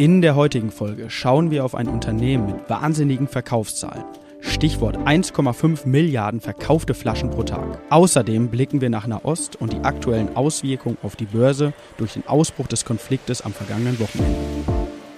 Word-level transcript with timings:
In 0.00 0.22
der 0.22 0.34
heutigen 0.34 0.70
Folge 0.70 1.10
schauen 1.10 1.50
wir 1.50 1.62
auf 1.62 1.74
ein 1.74 1.86
Unternehmen 1.86 2.46
mit 2.46 2.70
wahnsinnigen 2.70 3.28
Verkaufszahlen. 3.28 4.02
Stichwort 4.40 4.96
1,5 4.96 5.86
Milliarden 5.86 6.40
verkaufte 6.40 6.94
Flaschen 6.94 7.28
pro 7.28 7.42
Tag. 7.42 7.82
Außerdem 7.90 8.48
blicken 8.48 8.80
wir 8.80 8.88
nach 8.88 9.06
Nahost 9.06 9.56
und 9.56 9.74
die 9.74 9.80
aktuellen 9.80 10.34
Auswirkungen 10.36 10.96
auf 11.02 11.16
die 11.16 11.26
Börse 11.26 11.74
durch 11.98 12.14
den 12.14 12.26
Ausbruch 12.26 12.66
des 12.66 12.86
Konfliktes 12.86 13.42
am 13.42 13.52
vergangenen 13.52 14.00
Wochenende. 14.00 14.38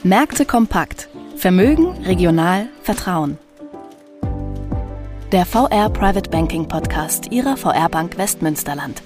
Märkte 0.03 0.45
kompakt. 0.45 1.09
Vermögen, 1.37 1.93
regional, 2.05 2.67
Vertrauen. 2.83 3.39
Der 5.31 5.47
VR 5.47 5.91
Private 5.91 6.29
Banking 6.29 6.67
Podcast 6.67 7.31
Ihrer 7.31 7.57
VR 7.57 7.89
Bank 7.89 8.19
Westmünsterland. 8.19 9.01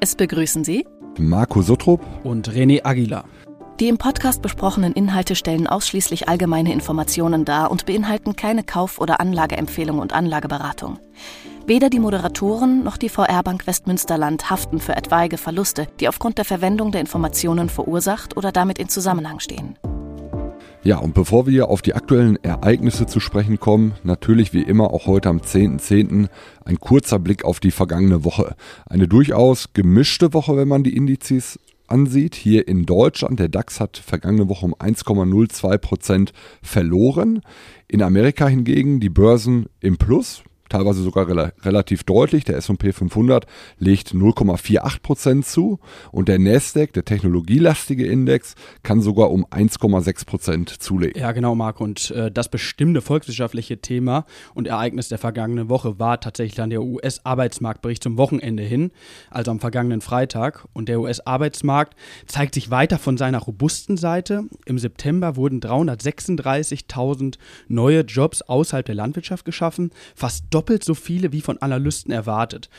Es 0.00 0.14
begrüßen 0.14 0.64
Sie 0.64 0.86
Marco 1.18 1.60
Suttrup 1.60 2.00
und 2.24 2.48
René 2.48 2.84
Aguilar. 2.84 3.26
Die 3.78 3.88
im 3.88 3.98
Podcast 3.98 4.40
besprochenen 4.40 4.94
Inhalte 4.94 5.34
stellen 5.34 5.66
ausschließlich 5.66 6.30
allgemeine 6.30 6.72
Informationen 6.72 7.44
dar 7.44 7.70
und 7.70 7.84
beinhalten 7.84 8.34
keine 8.34 8.64
Kauf- 8.64 8.98
oder 8.98 9.20
Anlageempfehlung 9.20 9.98
und 9.98 10.14
Anlageberatung. 10.14 10.98
Weder 11.66 11.90
die 11.90 11.98
Moderatoren 11.98 12.84
noch 12.84 12.96
die 12.96 13.10
VR 13.10 13.42
Bank 13.42 13.66
Westmünsterland 13.66 14.48
haften 14.48 14.78
für 14.78 14.96
etwaige 14.96 15.36
Verluste, 15.36 15.88
die 16.00 16.08
aufgrund 16.08 16.38
der 16.38 16.46
Verwendung 16.46 16.90
der 16.90 17.02
Informationen 17.02 17.68
verursacht 17.68 18.34
oder 18.38 18.50
damit 18.50 18.78
in 18.78 18.88
Zusammenhang 18.88 19.40
stehen. 19.40 19.76
Ja, 20.82 20.98
und 20.98 21.12
bevor 21.14 21.46
wir 21.46 21.68
auf 21.68 21.82
die 21.82 21.94
aktuellen 21.94 22.42
Ereignisse 22.44 23.06
zu 23.06 23.18
sprechen 23.18 23.58
kommen, 23.58 23.94
natürlich 24.04 24.54
wie 24.54 24.62
immer 24.62 24.94
auch 24.94 25.06
heute 25.06 25.28
am 25.28 25.38
10.10. 25.38 25.80
.10. 25.80 26.28
ein 26.64 26.78
kurzer 26.78 27.18
Blick 27.18 27.44
auf 27.44 27.58
die 27.58 27.72
vergangene 27.72 28.24
Woche. 28.24 28.54
Eine 28.88 29.08
durchaus 29.08 29.72
gemischte 29.74 30.32
Woche, 30.32 30.56
wenn 30.56 30.68
man 30.68 30.84
die 30.84 30.96
Indizes 30.96 31.58
ansieht, 31.88 32.34
hier 32.34 32.68
in 32.68 32.86
Deutschland, 32.86 33.40
der 33.40 33.48
DAX 33.48 33.80
hat 33.80 33.96
vergangene 33.96 34.48
Woche 34.48 34.66
um 34.66 34.74
1,02 34.74 35.78
Prozent 35.78 36.32
verloren. 36.62 37.40
In 37.88 38.02
Amerika 38.02 38.48
hingegen 38.48 39.00
die 39.00 39.10
Börsen 39.10 39.66
im 39.80 39.96
Plus, 39.96 40.42
teilweise 40.68 41.02
sogar 41.02 41.28
rel 41.28 41.52
relativ 41.62 42.04
deutlich. 42.04 42.44
Der 42.44 42.56
S&P 42.56 42.92
500 42.92 43.46
legt 43.78 44.12
0,48 44.12 45.02
Prozent 45.02 45.46
zu 45.46 45.78
und 46.12 46.28
der 46.28 46.38
Nasdaq, 46.38 46.92
der 46.92 47.04
technologielastige 47.04 48.06
Index, 48.06 48.54
kann 48.82 49.00
sogar 49.00 49.30
um 49.30 49.46
1,6 49.46 50.26
Prozent 50.26 50.70
zulegen. 50.70 51.20
Ja, 51.20 51.32
genau, 51.32 51.54
Marc. 51.54 51.80
Und 51.80 52.10
äh, 52.10 52.30
das 52.30 52.48
bestimmte 52.48 53.00
volkswirtschaftliche 53.00 53.80
Thema 53.80 54.26
und 54.54 54.66
Ereignis 54.66 55.08
der 55.08 55.18
vergangenen 55.18 55.68
Woche 55.68 55.98
war 55.98 56.20
tatsächlich 56.20 56.56
dann 56.56 56.70
der 56.70 56.82
US-Arbeitsmarktbericht 56.82 58.02
zum 58.02 58.16
Wochenende 58.16 58.62
hin, 58.62 58.90
also 59.30 59.50
am 59.50 59.60
vergangenen 59.60 60.00
Freitag. 60.00 60.66
Und 60.72 60.88
der 60.88 61.00
US-Arbeitsmarkt 61.00 61.94
zeigt 62.26 62.54
sich 62.54 62.70
weiter 62.70 62.98
von 62.98 63.16
seiner 63.16 63.38
robusten 63.38 63.96
Seite. 63.96 64.44
Im 64.64 64.78
September 64.78 65.36
wurden 65.36 65.60
336.000 65.60 67.36
neue 67.68 68.00
Jobs 68.00 68.42
außerhalb 68.42 68.86
der 68.86 68.94
Landwirtschaft 68.94 69.44
geschaffen, 69.44 69.90
fast 70.14 70.46
doppelt 70.56 70.82
so 70.82 70.94
viele 70.94 71.32
wie 71.32 71.42
von 71.42 71.58
Analysten 71.58 72.12
erwartet. 72.12 72.70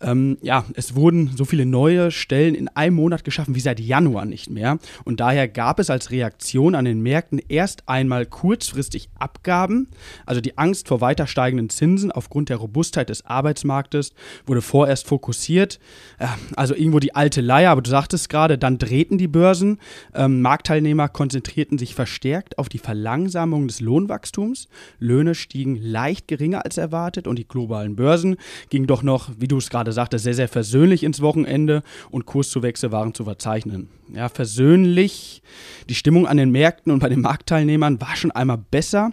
Ähm, 0.00 0.38
ja, 0.42 0.64
es 0.74 0.94
wurden 0.94 1.32
so 1.36 1.44
viele 1.44 1.66
neue 1.66 2.10
Stellen 2.10 2.54
in 2.54 2.68
einem 2.68 2.96
Monat 2.96 3.24
geschaffen 3.24 3.54
wie 3.54 3.60
seit 3.60 3.80
Januar 3.80 4.26
nicht 4.26 4.48
mehr. 4.48 4.78
Und 5.04 5.20
daher 5.20 5.48
gab 5.48 5.80
es 5.80 5.90
als 5.90 6.10
Reaktion 6.10 6.74
an 6.74 6.84
den 6.84 7.00
Märkten 7.00 7.40
erst 7.48 7.88
einmal 7.88 8.24
kurzfristig 8.26 9.10
Abgaben. 9.18 9.88
Also 10.24 10.40
die 10.40 10.56
Angst 10.56 10.88
vor 10.88 11.00
weiter 11.00 11.26
steigenden 11.26 11.68
Zinsen 11.68 12.12
aufgrund 12.12 12.48
der 12.48 12.58
Robustheit 12.58 13.08
des 13.08 13.26
Arbeitsmarktes 13.26 14.12
wurde 14.46 14.62
vorerst 14.62 15.06
fokussiert. 15.06 15.80
Äh, 16.18 16.26
also 16.54 16.74
irgendwo 16.74 17.00
die 17.00 17.14
alte 17.14 17.40
Leier, 17.40 17.70
aber 17.70 17.82
du 17.82 17.90
sagtest 17.90 18.28
gerade, 18.28 18.56
dann 18.56 18.78
drehten 18.78 19.18
die 19.18 19.28
Börsen. 19.28 19.78
Ähm, 20.14 20.42
Marktteilnehmer 20.42 21.08
konzentrierten 21.08 21.78
sich 21.78 21.94
verstärkt 21.94 22.58
auf 22.58 22.68
die 22.68 22.78
Verlangsamung 22.78 23.66
des 23.66 23.80
Lohnwachstums. 23.80 24.68
Löhne 25.00 25.34
stiegen 25.34 25.76
leicht 25.76 26.28
geringer 26.28 26.64
als 26.64 26.78
erwartet 26.78 27.26
und 27.26 27.36
die 27.38 27.48
globalen 27.48 27.96
Börsen 27.96 28.36
gingen 28.70 28.86
doch 28.86 29.02
noch, 29.02 29.30
wie 29.38 29.48
du 29.48 29.58
es 29.58 29.70
gerade 29.70 29.87
gerade 29.88 29.92
sagte, 29.92 30.18
sehr, 30.18 30.34
sehr 30.34 30.48
versöhnlich 30.48 31.02
ins 31.02 31.20
Wochenende 31.20 31.82
und 32.10 32.26
Kurszuwächse 32.26 32.92
waren 32.92 33.14
zu 33.14 33.24
verzeichnen. 33.24 33.88
Ja, 34.12 34.28
versöhnlich, 34.28 35.42
die 35.88 35.94
Stimmung 35.94 36.26
an 36.26 36.36
den 36.36 36.50
Märkten 36.50 36.92
und 36.92 37.00
bei 37.00 37.08
den 37.08 37.20
Marktteilnehmern 37.20 38.00
war 38.00 38.16
schon 38.16 38.30
einmal 38.30 38.58
besser. 38.58 39.12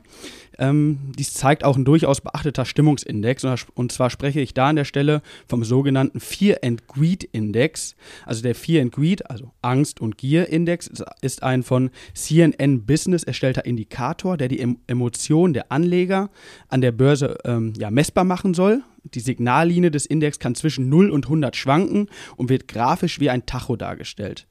Ähm, 0.60 1.00
dies 1.18 1.34
zeigt 1.34 1.64
auch 1.64 1.76
ein 1.78 1.86
durchaus 1.86 2.22
beachteter 2.22 2.66
Stimmungsindex. 2.66 3.46
Und 3.74 3.92
zwar 3.92 4.10
spreche 4.10 4.42
ich 4.42 4.54
da 4.54 4.70
an 4.70 4.76
der 4.76 4.86
Stelle 4.86 5.22
vom 5.48 5.64
sogenannten 5.64 6.20
Fear 6.20 6.60
and 6.64 6.88
Greed 6.88 7.24
Index. 7.24 7.96
Also 8.26 8.42
der 8.42 8.56
Fear 8.56 8.84
and 8.84 8.92
Greed, 8.92 9.30
also 9.30 9.52
Angst- 9.62 10.02
und 10.02 10.18
Gier-Index, 10.18 10.92
ist 11.22 11.44
ein 11.44 11.64
von 11.64 11.90
CNN 12.14 12.86
Business 12.86 13.24
erstellter 13.24 13.66
Indikator, 13.66 14.38
der 14.38 14.48
die 14.48 14.60
Emotionen 14.88 15.54
der 15.54 15.72
Anleger 15.72 16.30
an 16.70 16.82
der 16.82 16.92
Börse 16.92 17.38
ähm, 17.46 17.74
ja, 17.78 17.92
messbar 17.92 18.24
machen 18.24 18.54
soll. 18.54 18.82
Die 19.14 19.20
Signallinie 19.20 19.92
des 19.92 20.06
Index 20.06 20.40
kann 20.40 20.56
zwischen 20.56 20.90
0 20.90 21.12
und 21.12 21.26
100 21.26 21.56
schwanken 21.56 22.08
und 22.38 22.50
wird 22.50 22.68
grafisch 22.68 23.20
wie 23.20 23.30
ein 23.30 23.46
Tacho 23.46 23.76
dargestellt. 23.76 24.48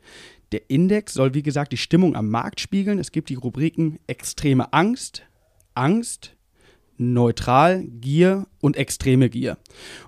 Der 0.53 0.71
Index 0.71 1.15
soll, 1.15 1.35
wie 1.35 1.43
gesagt, 1.43 1.73
die 1.73 1.77
Stimmung 1.77 2.15
am 2.15 2.29
Markt 2.31 2.61
spiegeln. 2.61 3.01
Es 3.01 3.11
gibt 3.11 3.29
die 3.29 3.35
Rubriken 3.35 3.99
extreme 4.07 4.73
Angst, 4.73 5.25
Angst, 5.75 6.35
neutral, 6.97 7.85
Gier 8.01 8.47
und 8.61 8.77
extreme 8.77 9.29
Gier. 9.29 9.59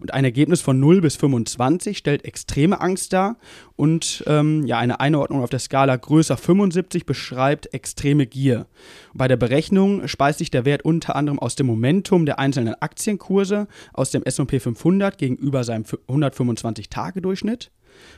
Und 0.01 0.15
ein 0.15 0.25
Ergebnis 0.25 0.61
von 0.61 0.79
0 0.79 1.01
bis 1.01 1.17
25 1.17 1.99
stellt 1.99 2.25
extreme 2.25 2.81
Angst 2.81 3.13
dar 3.13 3.37
und 3.75 4.23
ähm, 4.27 4.65
ja, 4.67 4.79
eine 4.79 5.01
Einordnung 5.01 5.43
auf 5.43 5.51
der 5.51 5.59
Skala 5.59 5.97
größer 5.97 6.37
75 6.37 7.05
beschreibt 7.05 7.73
extreme 7.75 8.27
Gier. 8.27 8.67
Bei 9.15 9.29
der 9.29 9.37
Berechnung 9.37 10.07
speist 10.09 10.39
sich 10.39 10.51
der 10.51 10.65
Wert 10.65 10.85
unter 10.85 11.17
anderem 11.17 11.39
aus 11.39 11.57
dem 11.57 11.67
Momentum 11.67 12.25
der 12.25 12.39
einzelnen 12.39 12.75
Aktienkurse 12.81 13.67
aus 13.93 14.11
dem 14.11 14.23
S&P 14.23 14.61
500 14.61 15.19
gegenüber 15.19 15.65
seinem 15.65 15.85
125-Tage-Durchschnitt 15.85 17.71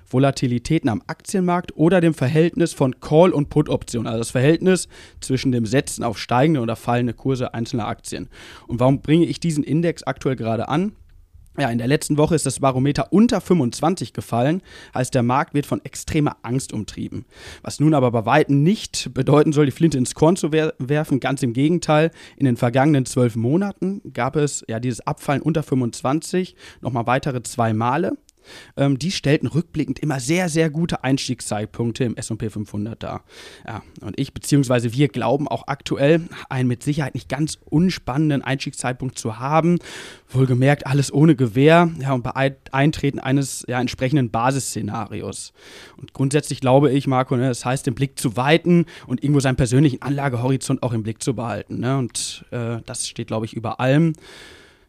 Volatilitäten 0.09 0.89
am 0.89 1.03
Aktienmarkt 1.07 1.77
oder 1.77 2.01
dem 2.01 2.15
Verhältnis 2.15 2.73
von 2.73 3.01
Call- 3.01 3.33
und 3.33 3.49
Put-Optionen, 3.49 4.07
also 4.07 4.19
das 4.19 4.31
Verhältnis 4.31 4.89
zwischen 5.21 5.53
dem 5.53 5.67
Setzen 5.67 6.05
auf 6.05 6.19
steigende 6.19 6.61
oder 6.61 6.77
fallende 6.77 7.15
Kurse 7.15 7.55
einzelner 7.55 7.87
Aktien. 7.87 8.29
Und 8.67 8.81
warum 8.81 9.01
bringe 9.01 9.27
ich 9.27 9.41
diesen 9.41 9.65
Index 9.65 10.03
aktuell 10.03 10.37
gerade 10.37 10.69
an? 10.69 10.93
Ja, 11.59 11.71
in 11.71 11.79
der 11.79 11.89
letzten 11.89 12.19
Woche 12.19 12.37
ist 12.37 12.47
das 12.47 12.61
Barometer 12.61 13.13
unter 13.13 13.41
25 13.41 14.13
gefallen, 14.13 14.63
heißt 14.95 15.13
der 15.13 15.25
Markt 15.25 15.55
wird 15.55 15.67
von 15.67 15.85
extremer 15.85 16.37
Angst 16.43 16.73
umtrieben. 16.73 17.25
Was 17.63 17.81
nun 17.81 17.95
aber 17.95 18.13
bei 18.13 18.25
Weitem 18.27 18.63
nicht 18.63 19.13
bedeuten 19.13 19.53
soll, 19.53 19.67
die 19.67 19.73
Flinte 19.73 19.99
ins 19.99 20.15
Korn 20.15 20.37
zu 20.37 20.53
werfen, 20.53 21.19
ganz 21.19 21.43
im 21.43 21.55
Gegenteil. 21.55 22.13
In 22.37 22.47
den 22.47 22.57
vergangenen 22.57 23.07
zwölf 23.07 23.35
Monaten 23.35 24.03
gab 24.13 24.37
es 24.37 24.65
ja 24.69 24.79
dieses 24.79 25.05
Abfallen 25.05 25.43
unter 25.43 25.65
25 25.65 26.55
nochmal 26.81 27.09
weitere 27.09 27.43
zwei 27.43 27.73
Male. 27.73 28.13
Ähm, 28.77 28.99
die 28.99 29.11
stellten 29.11 29.47
rückblickend 29.47 29.99
immer 29.99 30.21
sehr, 30.21 30.49
sehr 30.49 30.71
gute 30.71 31.05
Einstiegszeitpunkte 31.05 32.05
im 32.05 32.17
SP 32.17 32.51
500 32.51 33.03
dar. 33.03 33.25
Ja, 33.67 33.83
und 34.01 34.19
ich 34.19 34.33
bzw. 34.33 34.93
wir 34.93 35.09
glauben 35.09 35.49
auch 35.49 35.67
aktuell, 35.67 36.23
einen 36.49 36.69
mit 36.69 36.83
Sicherheit 36.83 37.15
nicht 37.15 37.29
ganz 37.29 37.59
unspannenden 37.65 38.43
Einstiegszeitpunkt 38.43 39.19
zu 39.19 39.39
haben. 39.39 39.79
Wohlgemerkt 40.29 40.87
alles 40.87 41.13
ohne 41.13 41.37
Gewähr 41.37 41.91
ja, 42.01 42.13
und 42.13 42.23
bei 42.23 42.57
Eintreten 42.73 43.19
eines 43.19 43.65
ja, 43.69 43.81
entsprechenden 43.81 44.31
Basisszenarios. 44.31 45.53
Und 45.97 46.13
grundsätzlich 46.13 46.61
glaube 46.61 46.91
ich, 46.91 47.07
Marco, 47.07 47.37
ne, 47.37 47.49
das 47.49 47.65
heißt, 47.65 47.87
den 47.87 47.95
Blick 47.95 48.19
zu 48.19 48.37
weiten 48.37 48.87
und 49.07 49.23
irgendwo 49.23 49.41
seinen 49.41 49.57
persönlichen 49.57 50.03
Anlagehorizont 50.03 50.83
auch 50.83 50.93
im 50.93 51.03
Blick 51.03 51.23
zu 51.23 51.35
behalten. 51.35 51.81
Ne? 51.81 51.99
Und 51.99 52.45
äh, 52.51 52.79
das 52.87 53.09
steht, 53.09 53.29
glaube 53.29 53.47
ich, 53.47 53.55
über 53.55 53.81
allem. 53.81 54.15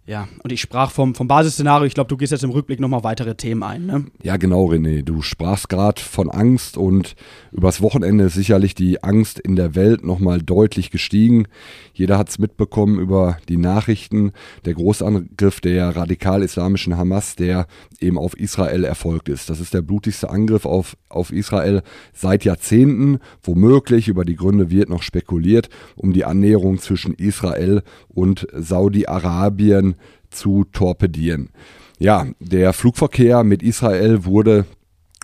Ja, 0.09 0.27
und 0.41 0.51
ich 0.51 0.59
sprach 0.59 0.89
vom, 0.89 1.13
vom 1.13 1.27
Basisszenario. 1.27 1.85
Ich 1.85 1.93
glaube, 1.93 2.07
du 2.07 2.17
gehst 2.17 2.31
jetzt 2.31 2.43
im 2.43 2.49
Rückblick 2.49 2.79
nochmal 2.79 3.03
weitere 3.03 3.35
Themen 3.35 3.61
ein. 3.61 3.85
Ne? 3.85 4.05
Ja, 4.23 4.37
genau, 4.37 4.65
René. 4.65 5.03
Du 5.03 5.21
sprachst 5.21 5.69
gerade 5.69 6.01
von 6.01 6.31
Angst 6.31 6.77
und 6.77 7.15
übers 7.51 7.79
Wochenende 7.79 8.23
ist 8.23 8.33
sicherlich 8.33 8.73
die 8.73 9.03
Angst 9.03 9.37
in 9.37 9.55
der 9.55 9.75
Welt 9.75 10.03
nochmal 10.03 10.41
deutlich 10.41 10.89
gestiegen. 10.89 11.45
Jeder 11.93 12.17
hat 12.17 12.29
es 12.29 12.39
mitbekommen 12.39 12.97
über 12.97 13.37
die 13.49 13.57
Nachrichten. 13.57 14.31
Der 14.65 14.73
Großangriff 14.73 15.61
der 15.61 15.95
radikal-islamischen 15.95 16.97
Hamas, 16.97 17.35
der 17.35 17.67
eben 17.99 18.17
auf 18.17 18.35
Israel 18.35 18.85
erfolgt 18.85 19.29
ist. 19.29 19.51
Das 19.51 19.59
ist 19.59 19.75
der 19.75 19.83
blutigste 19.83 20.31
Angriff 20.31 20.65
auf, 20.65 20.97
auf 21.09 21.31
Israel 21.31 21.83
seit 22.13 22.45
Jahrzehnten. 22.45 23.19
Womöglich, 23.43 24.07
über 24.07 24.25
die 24.25 24.37
Gründe 24.37 24.71
wird 24.71 24.89
noch 24.89 25.03
spekuliert, 25.03 25.69
um 25.95 26.13
die 26.13 26.25
Annäherung 26.25 26.79
zwischen 26.79 27.13
Israel 27.13 27.83
und 28.07 28.47
Saudi-Arabien 28.53 29.97
zu 30.29 30.65
torpedieren. 30.71 31.49
Ja, 31.97 32.27
der 32.39 32.73
Flugverkehr 32.73 33.43
mit 33.43 33.61
Israel 33.61 34.25
wurde 34.25 34.65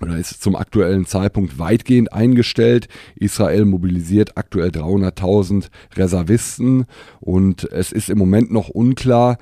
oder 0.02 0.18
ist 0.18 0.42
zum 0.44 0.56
aktuellen 0.56 1.06
Zeitpunkt 1.06 1.58
weitgehend 1.58 2.12
eingestellt. 2.12 2.88
Israel 3.16 3.66
mobilisiert 3.66 4.38
aktuell 4.38 4.70
300.000 4.70 5.70
Reservisten 5.96 6.86
und 7.22 7.64
es 7.72 7.92
ist 7.94 8.10
im 8.10 8.18
Moment 8.18 8.52
noch 8.52 8.68
unklar, 8.68 9.38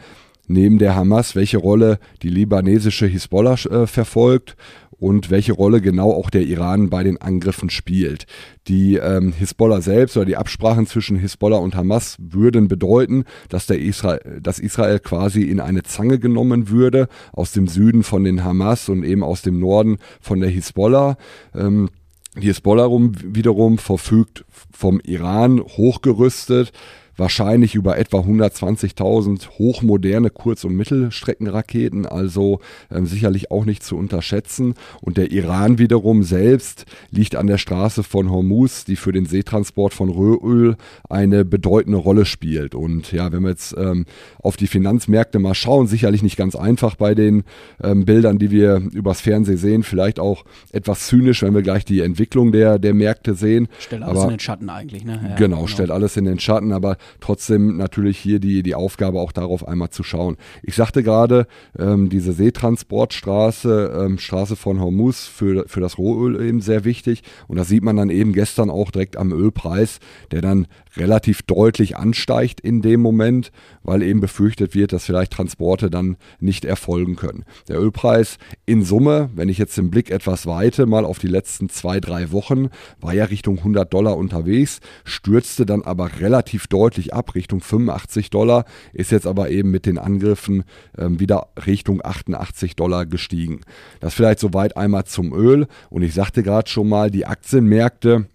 neben 0.48 0.78
der 0.78 0.96
Hamas, 0.96 1.36
welche 1.36 1.58
Rolle 1.58 2.00
die 2.22 2.30
libanesische 2.30 3.08
Hisbollah 3.08 3.54
äh, 3.54 3.88
verfolgt 3.88 4.56
und 5.04 5.30
welche 5.30 5.52
Rolle 5.52 5.82
genau 5.82 6.12
auch 6.14 6.30
der 6.30 6.44
Iran 6.44 6.90
bei 6.90 7.04
den 7.04 7.18
Angriffen 7.20 7.70
spielt. 7.70 8.26
Die 8.70 8.96
ähm, 8.96 9.34
Hisbollah 9.34 9.82
selbst 9.82 10.16
oder 10.16 10.26
die 10.26 10.38
Absprachen 10.38 10.88
zwischen 10.88 11.18
Hisbollah 11.18 11.58
und 11.58 11.76
Hamas 11.76 12.16
würden 12.20 12.70
bedeuten, 12.70 13.26
dass, 13.50 13.66
der 13.66 13.80
Israel, 13.80 14.40
dass 14.42 14.60
Israel 14.60 15.00
quasi 15.00 15.42
in 15.42 15.60
eine 15.60 15.84
Zange 15.84 16.20
genommen 16.20 16.70
würde, 16.70 17.10
aus 17.34 17.52
dem 17.52 17.68
Süden 17.68 18.04
von 18.04 18.24
den 18.24 18.46
Hamas 18.46 18.88
und 18.88 19.04
eben 19.04 19.24
aus 19.24 19.42
dem 19.42 19.60
Norden 19.60 19.98
von 20.22 20.40
der 20.40 20.50
Hisbollah. 20.50 21.18
Ähm, 21.54 21.90
die 22.38 22.48
Hisbollah 22.48 22.88
wiederum 22.90 23.80
verfügt 23.80 24.46
vom 24.72 25.02
Iran 25.02 25.60
hochgerüstet 25.60 26.72
wahrscheinlich 27.18 27.76
über 27.76 27.98
etwa 27.98 28.20
120.000 28.20 29.50
hochmoderne 29.58 30.30
Kurz- 30.30 30.64
und 30.64 30.76
Mittelstreckenraketen, 30.76 32.06
also 32.06 32.60
ähm, 32.92 33.06
sicherlich 33.06 33.52
auch 33.52 33.66
nicht 33.66 33.84
zu 33.84 33.98
unterschätzen. 33.98 34.76
Und 35.02 35.18
der 35.18 35.32
Iran 35.32 35.78
wiederum 35.78 36.24
selbst 36.24 36.86
liegt 37.12 37.36
an 37.36 37.48
der 37.48 37.58
Straße 37.58 38.04
von 38.04 38.30
Hormuz, 38.30 38.86
die 38.86 38.96
für 38.96 39.12
den 39.12 39.26
Seetransport 39.26 39.94
von 39.94 40.10
Rohöl 40.10 40.76
eine 41.10 41.46
bedeutende 41.46 41.98
Rolle 41.98 42.26
spielt. 42.26 42.76
Und 42.76 43.12
ja, 43.12 43.32
wenn 43.32 43.44
wir 43.44 43.50
jetzt 43.50 43.76
ähm, 43.78 44.06
auf 44.42 44.58
die 44.58 44.68
Finanzmärkte 44.68 45.40
mal 45.40 45.54
schauen, 45.54 45.88
sicherlich 45.88 46.24
nicht 46.24 46.38
ganz 46.38 46.56
einfach 46.56 46.96
bei 46.96 47.16
den 47.16 47.44
ähm, 47.84 48.06
Bildern, 48.06 48.40
die 48.40 48.52
wir 48.52 48.82
übers 48.92 49.22
Fernsehen 49.22 49.58
sehen, 49.58 49.84
vielleicht 49.84 50.20
auch 50.20 50.46
etwas 50.72 51.08
zynisch, 51.08 51.44
wenn 51.44 51.54
wir 51.54 51.62
gleich 51.62 51.86
die 51.86 52.02
Entwicklung 52.02 52.52
der, 52.52 52.80
der 52.80 52.94
Märkte 52.94 53.36
sehen. 53.36 53.68
Stellt 53.80 54.04
alles 54.04 54.18
aber, 54.18 54.24
in 54.26 54.30
den 54.32 54.40
Schatten 54.40 54.70
eigentlich, 54.70 55.06
ne? 55.06 55.14
Ja, 55.14 55.36
genau, 55.36 55.58
genau, 55.58 55.68
stellt 55.68 55.92
alles 55.92 56.18
in 56.18 56.26
den 56.26 56.40
Schatten, 56.40 56.72
aber 56.72 56.98
trotzdem 57.20 57.78
natürlich 57.78 58.18
hier 58.18 58.40
die, 58.40 58.64
die 58.64 58.76
Aufgabe 58.76 59.20
auch 59.20 59.32
darauf 59.32 59.68
einmal 59.68 59.90
zu 59.90 60.04
schauen. 60.04 60.38
Ich 60.62 60.76
sagte 60.76 61.04
gerade, 61.04 61.48
ähm, 61.78 62.10
diese 62.10 62.34
Seetransportstraße, 62.34 64.04
ähm, 64.06 64.18
Straße 64.18 64.56
von 64.56 64.80
Hormuz 64.80 65.26
für, 65.26 65.66
für 65.68 65.80
das 65.80 65.98
Rohöl 65.98 66.42
eben 66.42 66.62
sehr 66.62 66.86
wichtig 66.86 67.24
und 67.48 67.58
das 67.58 67.68
sieht 67.68 67.84
man 67.84 67.98
dann 67.98 68.10
eben 68.10 68.34
gestern 68.34 68.70
auch 68.70 68.92
direkt 68.92 69.18
am 69.18 69.32
Ölpreis, 69.32 70.00
der 70.32 70.42
dann 70.42 70.68
relativ 70.96 71.42
deutlich 71.42 71.98
ansteigt 71.98 72.60
in 72.62 72.82
dem 72.82 73.02
Moment, 73.02 73.52
weil 73.84 74.04
eben 74.04 74.20
befürchtet 74.20 74.76
wird, 74.76 74.94
dass 74.94 75.06
vielleicht 75.06 75.34
Transporte 75.34 75.90
dann 75.90 76.18
nicht 76.40 76.66
erfolgen 76.66 77.16
können. 77.16 77.46
Der 77.68 77.80
Ölpreis 77.80 78.38
in 78.66 78.84
Summe, 78.84 79.30
wenn 79.36 79.50
ich 79.50 79.58
jetzt 79.58 79.78
den 79.78 79.90
Blick 79.90 80.12
etwas 80.12 80.46
weite, 80.46 80.86
mal 80.86 81.06
auf 81.06 81.20
die 81.20 81.28
letzten 81.28 81.70
zwei, 81.70 82.00
drei 82.00 82.32
Wochen, 82.32 82.70
war 83.00 83.14
ja 83.14 83.26
Richtung 83.26 83.58
100 83.58 83.92
Dollar 83.94 84.18
unterwegs, 84.18 84.80
stürzte 85.04 85.66
dann 85.66 85.82
aber 85.82 86.20
relativ 86.20 86.68
deutlich 86.68 86.93
ab, 87.14 87.36
Richtung 87.36 87.62
85 87.62 88.30
Dollar, 88.30 88.66
ist 88.94 89.12
jetzt 89.12 89.28
aber 89.28 89.50
eben 89.50 89.72
mit 89.72 89.86
den 89.86 89.98
Angriffen 89.98 90.64
ähm, 90.98 91.20
wieder 91.20 91.48
Richtung 91.66 92.02
88 92.04 92.76
Dollar 92.76 93.06
gestiegen. 93.06 93.62
Das 94.00 94.14
vielleicht 94.14 94.40
soweit 94.40 94.78
einmal 94.78 95.06
zum 95.06 95.34
Öl 95.34 95.68
und 95.90 96.04
ich 96.04 96.14
sagte 96.14 96.44
gerade 96.44 96.70
schon 96.70 96.90
mal, 96.90 97.12
die 97.12 97.26
Aktienmärkte, 97.26 98.28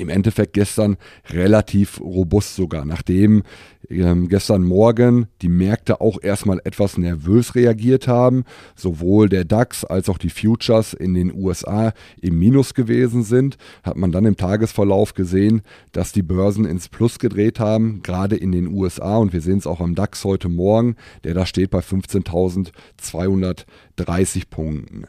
im 0.00 0.08
Endeffekt 0.08 0.54
gestern 0.54 0.96
relativ 1.30 2.00
robust 2.00 2.56
sogar, 2.56 2.84
nachdem 2.84 3.42
ähm, 3.88 4.28
gestern 4.28 4.62
Morgen 4.62 5.26
die 5.42 5.48
Märkte 5.48 6.00
auch 6.00 6.22
erstmal 6.22 6.60
etwas 6.64 6.96
nervös 6.96 7.54
reagiert 7.54 8.08
haben, 8.08 8.44
sowohl 8.76 9.28
der 9.28 9.44
DAX 9.44 9.84
als 9.84 10.08
auch 10.08 10.18
die 10.18 10.30
Futures 10.30 10.94
in 10.94 11.14
den 11.14 11.34
USA 11.34 11.92
im 12.20 12.38
Minus 12.38 12.74
gewesen 12.74 13.22
sind, 13.22 13.56
hat 13.82 13.96
man 13.96 14.12
dann 14.12 14.26
im 14.26 14.36
Tagesverlauf 14.36 15.14
gesehen, 15.14 15.62
dass 15.92 16.12
die 16.12 16.22
Börsen 16.22 16.64
ins 16.64 16.88
Plus 16.88 17.18
gedreht 17.18 17.60
haben, 17.60 18.02
gerade 18.02 18.36
in 18.36 18.52
den 18.52 18.68
USA 18.68 19.16
und 19.16 19.32
wir 19.32 19.40
sehen 19.40 19.58
es 19.58 19.66
auch 19.66 19.80
am 19.80 19.94
DAX 19.94 20.24
heute 20.24 20.48
Morgen, 20.48 20.96
der 21.24 21.34
da 21.34 21.46
steht 21.46 21.70
bei 21.70 21.80
15.230 21.80 24.42
Punkten. 24.50 25.06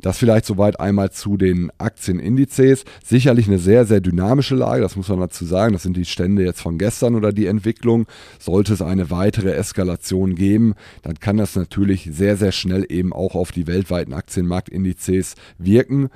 Das 0.00 0.18
vielleicht 0.18 0.46
soweit 0.46 0.78
einmal 0.78 1.10
zu 1.10 1.36
den 1.36 1.70
Aktienindizes. 1.78 2.84
Sicherlich 3.04 3.48
eine 3.48 3.58
sehr, 3.58 3.84
sehr 3.84 4.00
dynamische 4.00 4.54
Lage, 4.54 4.82
das 4.82 4.96
muss 4.96 5.08
man 5.08 5.20
dazu 5.20 5.44
sagen. 5.44 5.72
Das 5.72 5.82
sind 5.82 5.96
die 5.96 6.04
Stände 6.04 6.44
jetzt 6.44 6.60
von 6.60 6.78
gestern 6.78 7.14
oder 7.14 7.32
die 7.32 7.46
Entwicklung. 7.46 8.06
Sollte 8.38 8.72
es 8.72 8.82
eine 8.82 9.10
weitere 9.10 9.52
Eskalation 9.52 10.34
geben, 10.34 10.74
dann 11.02 11.18
kann 11.18 11.36
das 11.36 11.56
natürlich 11.56 12.08
sehr, 12.12 12.36
sehr 12.36 12.52
schnell 12.52 12.86
eben 12.88 13.12
auch 13.12 13.34
auf 13.34 13.50
die 13.50 13.66
weltweiten 13.66 14.14
Aktienmarktindizes 14.14 15.34
wirken. 15.58 16.10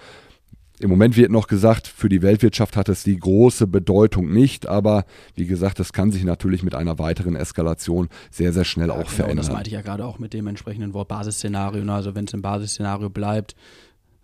Im 0.81 0.91
Moment 0.91 1.17
wird 1.17 1.31
noch 1.31 1.47
gesagt, 1.47 1.87
für 1.87 2.09
die 2.09 2.23
Weltwirtschaft 2.23 2.77
hat 2.77 2.89
es 2.89 3.05
die 3.05 3.17
große 3.17 3.67
Bedeutung 3.67 4.33
nicht, 4.33 4.67
aber 4.67 5.05
wie 5.35 5.47
gesagt, 5.47 5.79
das 5.79 5.93
kann 5.93 6.11
sich 6.11 6.25
natürlich 6.25 6.63
mit 6.63 6.75
einer 6.75 6.99
weiteren 6.99 7.37
Eskalation 7.37 8.09
sehr, 8.31 8.53
sehr 8.53 8.65
schnell 8.65 8.89
ja, 8.89 8.95
auch 8.95 8.99
genau, 8.99 9.09
verändern. 9.11 9.37
Das 9.37 9.53
meinte 9.53 9.69
ich 9.69 9.75
ja 9.75 9.83
gerade 9.83 10.05
auch 10.05 10.19
mit 10.19 10.33
dem 10.33 10.47
entsprechenden 10.47 10.93
Wort 10.93 11.09
Basisszenario. 11.09 11.85
Ne? 11.85 11.93
Also 11.93 12.15
wenn 12.15 12.25
es 12.25 12.33
im 12.33 12.43
Basisszenario 12.43 13.11
bleibt, 13.11 13.55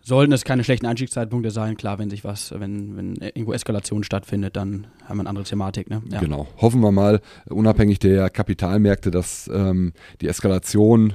sollten 0.01 0.33
es 0.33 0.45
keine 0.45 0.65
schlechten 0.65 0.87
Einstiegszeitpunkte 0.87 1.51
sein. 1.51 1.77
Klar, 1.77 1.99
wenn 1.99 2.11
sich 2.11 2.25
was, 2.25 2.53
wenn, 2.59 2.97
wenn 2.97 3.15
irgendwo 3.17 3.53
Eskalation 3.53 4.03
stattfindet, 4.03 4.57
dann 4.57 4.89
haben 5.05 5.19
wir 5.19 5.23
eine 5.23 5.29
andere 5.29 5.45
Thematik. 5.45 5.91
Ne? 5.91 6.03
Ja. 6.11 6.19
Genau. 6.19 6.49
Hoffen 6.57 6.81
wir 6.81 6.91
mal, 6.91 7.21
unabhängig 7.49 7.99
der 7.99 8.31
Kapitalmärkte, 8.31 9.11
dass 9.11 9.49
ähm, 9.53 9.93
die 10.21 10.29
Eskalation 10.29 11.13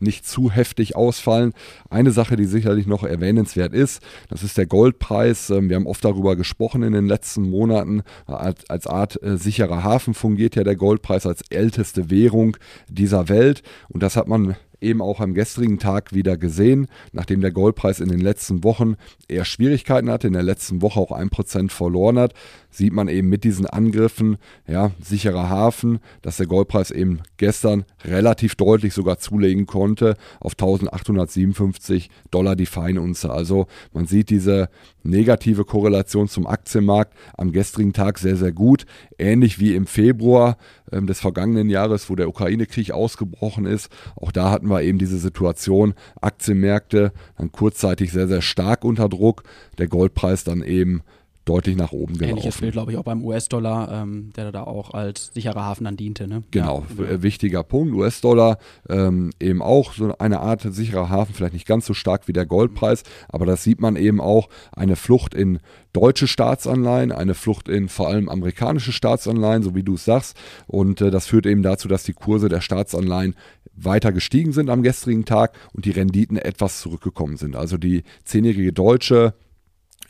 nicht 0.00 0.26
zu 0.26 0.50
heftig 0.50 0.96
ausfallen. 0.96 1.52
Eine 1.88 2.10
Sache, 2.10 2.36
die 2.36 2.44
sicherlich 2.44 2.86
noch 2.86 3.04
erwähnenswert 3.04 3.72
ist, 3.72 4.02
das 4.28 4.42
ist 4.42 4.58
der 4.58 4.66
Goldpreis. 4.66 5.50
Ähm, 5.50 5.68
wir 5.68 5.76
haben 5.76 5.86
oft 5.86 6.04
darüber 6.04 6.36
gesprochen 6.36 6.82
in 6.82 6.92
den 6.92 7.06
letzten 7.06 7.48
Monaten. 7.48 8.02
Als 8.26 8.86
Art 8.86 9.22
äh, 9.22 9.36
sicherer 9.36 9.84
Hafen 9.84 10.14
fungiert 10.14 10.56
ja 10.56 10.64
der 10.64 10.76
Goldpreis 10.76 11.26
als 11.26 11.42
älteste 11.50 12.10
Währung 12.10 12.56
dieser 12.88 13.28
Welt. 13.28 13.62
Und 13.88 14.02
das 14.02 14.16
hat 14.16 14.28
man 14.28 14.56
eben 14.80 15.02
auch 15.02 15.20
am 15.20 15.34
gestrigen 15.34 15.78
Tag 15.78 16.12
wieder 16.12 16.36
gesehen, 16.36 16.88
nachdem 17.12 17.40
der 17.40 17.52
Goldpreis 17.52 18.00
in 18.00 18.08
den 18.08 18.20
letzten 18.20 18.64
Wochen 18.64 18.96
eher 19.28 19.44
Schwierigkeiten 19.44 20.10
hatte, 20.10 20.26
in 20.26 20.32
der 20.32 20.42
letzten 20.42 20.82
Woche 20.82 21.00
auch 21.00 21.10
1% 21.10 21.70
verloren 21.70 22.18
hat, 22.18 22.34
sieht 22.70 22.92
man 22.92 23.08
eben 23.08 23.28
mit 23.28 23.44
diesen 23.44 23.66
Angriffen, 23.66 24.38
ja, 24.66 24.92
sicherer 25.02 25.48
Hafen, 25.48 25.98
dass 26.22 26.36
der 26.36 26.46
Goldpreis 26.46 26.90
eben 26.90 27.20
gestern 27.36 27.84
relativ 28.04 28.54
deutlich 28.54 28.94
sogar 28.94 29.18
zulegen 29.18 29.66
konnte 29.66 30.16
auf 30.40 30.52
1857 30.52 32.10
Dollar 32.30 32.56
die 32.56 32.66
Feinunze. 32.66 33.30
Also 33.30 33.66
man 33.92 34.06
sieht 34.06 34.30
diese 34.30 34.68
negative 35.02 35.64
Korrelation 35.64 36.28
zum 36.28 36.46
Aktienmarkt 36.46 37.14
am 37.36 37.52
gestrigen 37.52 37.92
Tag 37.92 38.18
sehr, 38.18 38.36
sehr 38.36 38.52
gut. 38.52 38.86
Ähnlich 39.18 39.58
wie 39.58 39.74
im 39.74 39.86
Februar 39.86 40.56
ähm, 40.92 41.06
des 41.06 41.20
vergangenen 41.20 41.68
Jahres, 41.68 42.10
wo 42.10 42.16
der 42.16 42.28
Ukraine-Krieg 42.28 42.92
ausgebrochen 42.92 43.66
ist. 43.66 43.90
Auch 44.16 44.32
da 44.32 44.50
hatten 44.50 44.68
wir 44.68 44.82
eben 44.82 44.98
diese 44.98 45.18
Situation, 45.18 45.94
Aktienmärkte 46.20 47.12
dann 47.38 47.52
kurzzeitig 47.52 48.12
sehr, 48.12 48.28
sehr 48.28 48.42
stark 48.42 48.84
unter 48.84 49.08
Druck, 49.08 49.44
der 49.78 49.88
Goldpreis 49.88 50.44
dann 50.44 50.62
eben 50.62 51.02
deutlich 51.50 51.76
nach 51.76 51.90
oben 51.90 52.16
gelaufen. 52.16 52.38
Ähnliches 52.38 52.58
Bild, 52.58 52.72
glaube 52.72 52.92
ich, 52.92 52.98
auch 52.98 53.02
beim 53.02 53.24
US-Dollar, 53.24 53.90
ähm, 53.90 54.32
der 54.36 54.52
da 54.52 54.62
auch 54.62 54.94
als 54.94 55.30
sicherer 55.34 55.64
Hafen 55.64 55.84
dann 55.84 55.96
diente. 55.96 56.28
Ne? 56.28 56.44
Genau, 56.52 56.84
ja. 56.88 57.04
Genau. 57.04 57.22
wichtiger 57.22 57.64
Punkt. 57.64 57.92
US-Dollar 57.92 58.58
ähm, 58.88 59.30
eben 59.40 59.60
auch 59.60 59.92
so 59.92 60.16
eine 60.18 60.38
Art 60.40 60.62
sicherer 60.62 61.08
Hafen, 61.08 61.34
vielleicht 61.34 61.54
nicht 61.54 61.66
ganz 61.66 61.86
so 61.86 61.94
stark 61.94 62.28
wie 62.28 62.32
der 62.32 62.46
Goldpreis, 62.46 63.02
aber 63.28 63.46
das 63.46 63.64
sieht 63.64 63.80
man 63.80 63.96
eben 63.96 64.20
auch 64.20 64.48
eine 64.72 64.94
Flucht 64.94 65.34
in 65.34 65.58
deutsche 65.92 66.28
Staatsanleihen, 66.28 67.10
eine 67.10 67.34
Flucht 67.34 67.68
in 67.68 67.88
vor 67.88 68.06
allem 68.06 68.28
amerikanische 68.28 68.92
Staatsanleihen, 68.92 69.64
so 69.64 69.74
wie 69.74 69.82
du 69.82 69.94
es 69.94 70.04
sagst. 70.04 70.36
Und 70.68 71.00
äh, 71.00 71.10
das 71.10 71.26
führt 71.26 71.46
eben 71.46 71.64
dazu, 71.64 71.88
dass 71.88 72.04
die 72.04 72.12
Kurse 72.12 72.48
der 72.48 72.60
Staatsanleihen 72.60 73.34
weiter 73.74 74.12
gestiegen 74.12 74.52
sind 74.52 74.70
am 74.70 74.84
gestrigen 74.84 75.24
Tag 75.24 75.52
und 75.72 75.84
die 75.84 75.90
Renditen 75.90 76.36
etwas 76.36 76.80
zurückgekommen 76.80 77.36
sind. 77.36 77.56
Also 77.56 77.76
die 77.76 78.04
zehnjährige 78.24 78.72
deutsche 78.72 79.34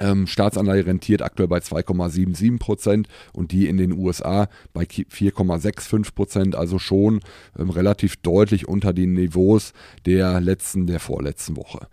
ähm, 0.01 0.27
Staatsanleihe 0.27 0.87
rentiert 0.87 1.23
aktuell 1.23 1.49
bei 1.49 1.59
2,77 1.59 2.59
Prozent 2.59 3.09
und 3.33 3.53
die 3.53 3.69
in 3.69 3.77
den 3.77 3.93
USA 3.93 4.49
bei 4.73 4.85
4,65 4.85 6.15
Prozent, 6.15 6.57
also 6.57 6.79
schon 6.79 7.21
ähm, 7.59 7.71
relativ 7.71 8.17
deutlich 8.17 8.67
unter 8.67 8.93
den 8.93 9.13
Niveaus 9.13 9.73
der 10.07 10.41
letzten, 10.41 10.87
der 10.87 11.01
vorletzten 11.01 11.57
Woche. 11.57 11.87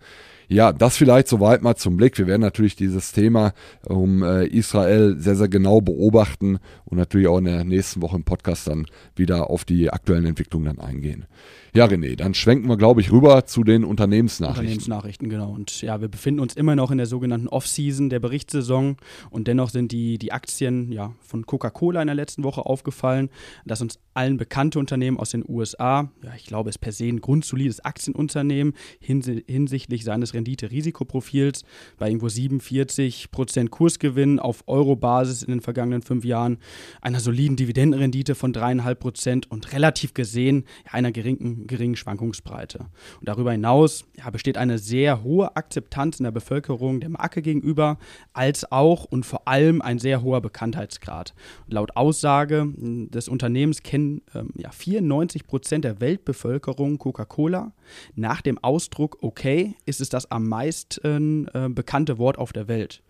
Ja, 0.48 0.72
das 0.72 0.96
vielleicht 0.96 1.28
soweit 1.28 1.62
mal 1.62 1.76
zum 1.76 1.98
Blick. 1.98 2.16
Wir 2.16 2.26
werden 2.26 2.40
natürlich 2.40 2.74
dieses 2.74 3.12
Thema 3.12 3.52
um 3.86 4.22
äh, 4.22 4.46
Israel 4.46 5.16
sehr, 5.18 5.36
sehr 5.36 5.48
genau 5.48 5.82
beobachten 5.82 6.58
und 6.86 6.96
natürlich 6.96 7.28
auch 7.28 7.38
in 7.38 7.44
der 7.44 7.64
nächsten 7.64 8.00
Woche 8.00 8.16
im 8.16 8.24
Podcast 8.24 8.66
dann 8.66 8.86
wieder 9.14 9.50
auf 9.50 9.66
die 9.66 9.90
aktuellen 9.90 10.24
Entwicklungen 10.24 10.64
dann 10.64 10.78
eingehen. 10.78 11.26
Ja, 11.74 11.84
René, 11.84 12.16
dann 12.16 12.32
schwenken 12.32 12.66
wir, 12.68 12.78
glaube 12.78 13.00
ich, 13.02 13.12
rüber 13.12 13.44
zu 13.44 13.62
den 13.62 13.84
Unternehmensnachrichten. 13.84 14.64
Unternehmensnachrichten, 14.64 15.28
genau. 15.28 15.52
Und 15.52 15.82
ja, 15.82 16.00
wir 16.00 16.08
befinden 16.08 16.40
uns 16.40 16.54
immer 16.54 16.74
noch 16.74 16.90
in 16.90 16.98
der 16.98 17.06
sogenannten 17.06 17.46
Off-Season 17.46 18.08
der 18.08 18.20
Berichtssaison 18.20 18.96
und 19.30 19.48
dennoch 19.48 19.68
sind 19.68 19.92
die, 19.92 20.18
die 20.18 20.32
Aktien 20.32 20.90
ja, 20.92 21.12
von 21.20 21.44
Coca-Cola 21.44 22.00
in 22.00 22.06
der 22.06 22.16
letzten 22.16 22.42
Woche 22.42 22.64
aufgefallen, 22.64 23.28
dass 23.66 23.82
uns 23.82 23.98
allen 24.14 24.38
bekannte 24.38 24.78
Unternehmen 24.78 25.18
aus 25.18 25.30
den 25.30 25.44
USA, 25.46 26.10
ja, 26.24 26.32
ich 26.36 26.46
glaube, 26.46 26.70
es 26.70 26.78
per 26.78 26.92
se 26.92 27.04
ein 27.04 27.20
grundsolides 27.20 27.84
Aktienunternehmen 27.84 28.72
hinsichtlich 28.98 30.04
seines 30.04 30.34
Rendite-Risikoprofils 30.38 31.64
bei 31.98 32.08
irgendwo 32.08 32.28
47 32.28 33.30
Prozent 33.30 33.70
Kursgewinn 33.70 34.38
auf 34.38 34.64
Euro-Basis 34.66 35.42
in 35.42 35.50
den 35.50 35.60
vergangenen 35.60 36.02
fünf 36.02 36.24
Jahren, 36.24 36.58
einer 37.00 37.20
soliden 37.20 37.56
Dividendenrendite 37.56 38.34
von 38.34 38.52
dreieinhalb 38.52 39.00
Prozent 39.00 39.50
und 39.50 39.72
relativ 39.72 40.14
gesehen 40.14 40.64
einer 40.90 41.12
geringen, 41.12 41.66
geringen 41.66 41.96
Schwankungsbreite. 41.96 42.86
Und 43.20 43.28
darüber 43.28 43.52
hinaus 43.52 44.04
ja, 44.16 44.30
besteht 44.30 44.56
eine 44.56 44.78
sehr 44.78 45.22
hohe 45.22 45.56
Akzeptanz 45.56 46.18
in 46.18 46.24
der 46.24 46.30
Bevölkerung 46.30 47.00
der 47.00 47.10
Marke 47.10 47.42
gegenüber, 47.42 47.98
als 48.32 48.70
auch 48.70 49.04
und 49.04 49.26
vor 49.26 49.46
allem 49.48 49.82
ein 49.82 49.98
sehr 49.98 50.22
hoher 50.22 50.40
Bekanntheitsgrad. 50.40 51.34
Und 51.66 51.74
laut 51.74 51.96
Aussage 51.96 52.72
des 52.76 53.28
Unternehmens 53.28 53.82
kennen 53.82 54.22
ähm, 54.34 54.50
ja, 54.56 54.70
94 54.70 55.46
Prozent 55.46 55.84
der 55.84 56.00
Weltbevölkerung 56.00 56.98
Coca-Cola. 56.98 57.72
Nach 58.14 58.40
dem 58.40 58.58
Ausdruck 58.58 59.18
okay 59.20 59.74
ist 59.86 60.00
es 60.00 60.08
das 60.08 60.27
am 60.30 60.48
meisten 60.48 61.48
äh, 61.54 61.68
bekannte 61.68 62.18
Wort 62.18 62.38
auf 62.38 62.52
der 62.52 62.68
Welt. 62.68 63.02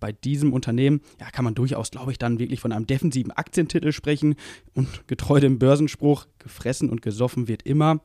Bei 0.00 0.12
diesem 0.12 0.52
Unternehmen 0.52 1.00
ja, 1.20 1.30
kann 1.30 1.44
man 1.44 1.54
durchaus, 1.54 1.90
glaube 1.90 2.12
ich, 2.12 2.18
dann 2.18 2.38
wirklich 2.38 2.60
von 2.60 2.72
einem 2.72 2.86
defensiven 2.86 3.32
Aktientitel 3.32 3.92
sprechen 3.92 4.34
und 4.74 5.06
getreu 5.08 5.40
dem 5.40 5.58
Börsenspruch, 5.58 6.26
gefressen 6.38 6.90
und 6.90 7.02
gesoffen 7.02 7.48
wird 7.48 7.62
immer 7.62 8.00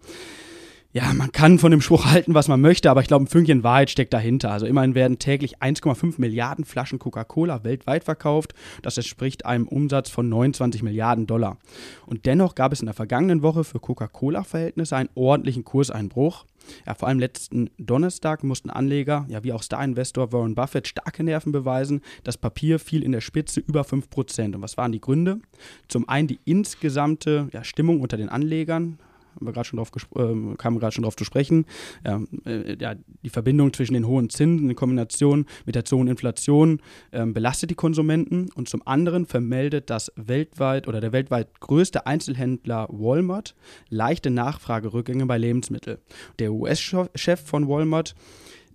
ja, 0.98 1.14
man 1.14 1.32
kann 1.32 1.60
von 1.60 1.70
dem 1.70 1.82
Spruch 1.82 2.06
halten, 2.06 2.34
was 2.34 2.48
man 2.48 2.62
möchte, 2.62 2.90
aber 2.90 3.02
ich 3.02 3.08
glaube, 3.08 3.26
ein 3.26 3.28
Fünkchen 3.28 3.64
Wahrheit 3.64 3.90
steckt 3.90 4.14
dahinter. 4.14 4.52
Also 4.52 4.66
immerhin 4.66 4.96
werden 4.96 5.20
täglich 5.20 5.60
1,5 5.60 6.16
Milliarden 6.18 6.66
Flaschen 6.66 6.98
Coca-Cola 6.98 7.64
weltweit 7.64 8.04
verkauft. 8.04 8.54
Das 8.82 8.98
entspricht 8.98 9.46
einem 9.46 9.68
Umsatz 9.68 10.10
von 10.10 10.28
29 10.28 10.82
Milliarden 10.84 11.28
Dollar. 11.28 11.58
Und 12.06 12.26
dennoch 12.26 12.56
gab 12.56 12.72
es 12.72 12.80
in 12.80 12.88
der 12.88 12.96
vergangenen 12.96 13.44
Woche 13.44 13.64
für 13.64 13.80
Coca-Cola-Verhältnisse 13.80 14.96
einen 14.96 15.10
ordentlichen 15.14 15.64
Kurseinbruch. 15.64 16.46
Ja, 16.86 16.94
vor 16.94 17.08
allem 17.08 17.20
letzten 17.20 17.70
Donnerstag 17.78 18.44
mussten 18.44 18.70
Anleger, 18.70 19.26
ja 19.30 19.44
wie 19.44 19.54
auch 19.54 19.64
Star-Investor 19.64 20.32
Warren 20.32 20.56
Buffett, 20.56 20.88
starke 20.88 21.24
Nerven 21.24 21.52
beweisen. 21.52 22.02
Das 22.24 22.38
Papier 22.38 22.80
fiel 22.80 23.04
in 23.04 23.12
der 23.12 23.22
Spitze 23.22 23.60
über 23.60 23.82
5%. 23.82 24.56
Und 24.56 24.62
was 24.62 24.78
waren 24.78 24.92
die 24.92 25.02
Gründe? 25.02 25.40
Zum 25.88 26.08
einen 26.10 26.28
die 26.28 26.40
insgesamte 26.46 27.50
ja, 27.52 27.64
Stimmung 27.64 28.02
unter 28.02 28.18
den 28.18 28.30
Anlegern, 28.30 29.00
haben 29.38 29.46
wir 29.46 29.54
gerade 29.54 29.68
schon 29.68 29.78
drauf 29.78 29.92
äh, 30.16 30.56
kamen 30.58 30.80
gerade 30.80 30.94
schon 30.94 31.04
drauf 31.04 31.16
zu 31.16 31.24
sprechen. 31.24 31.66
Ja, 32.06 32.22
äh, 32.46 32.76
ja, 32.80 32.96
die 33.24 33.30
Verbindung 33.30 33.74
zwischen 33.74 33.94
den 33.94 34.08
hohen 34.08 34.30
Zinsen 34.30 34.70
in 34.70 34.76
Kombination 34.76 35.46
mit 35.66 35.76
der 35.76 35.86
zu 35.86 35.98
hohen 35.98 36.08
Inflation 36.08 36.82
äh, 37.12 37.26
belastet 37.26 37.70
die 37.70 37.76
Konsumenten 37.76 38.50
und 38.56 38.68
zum 38.68 38.86
anderen 38.86 39.26
vermeldet 39.26 39.90
das 39.90 40.12
weltweit 40.16 40.88
oder 40.88 41.02
der 41.02 41.12
weltweit 41.12 41.60
größte 41.60 42.06
Einzelhändler 42.08 42.88
Walmart 42.90 43.56
leichte 43.90 44.30
Nachfragerückgänge 44.30 45.26
bei 45.26 45.38
Lebensmitteln. 45.38 46.00
Der 46.40 46.52
US-Chef 46.54 47.40
von 47.40 47.68
Walmart 47.68 48.16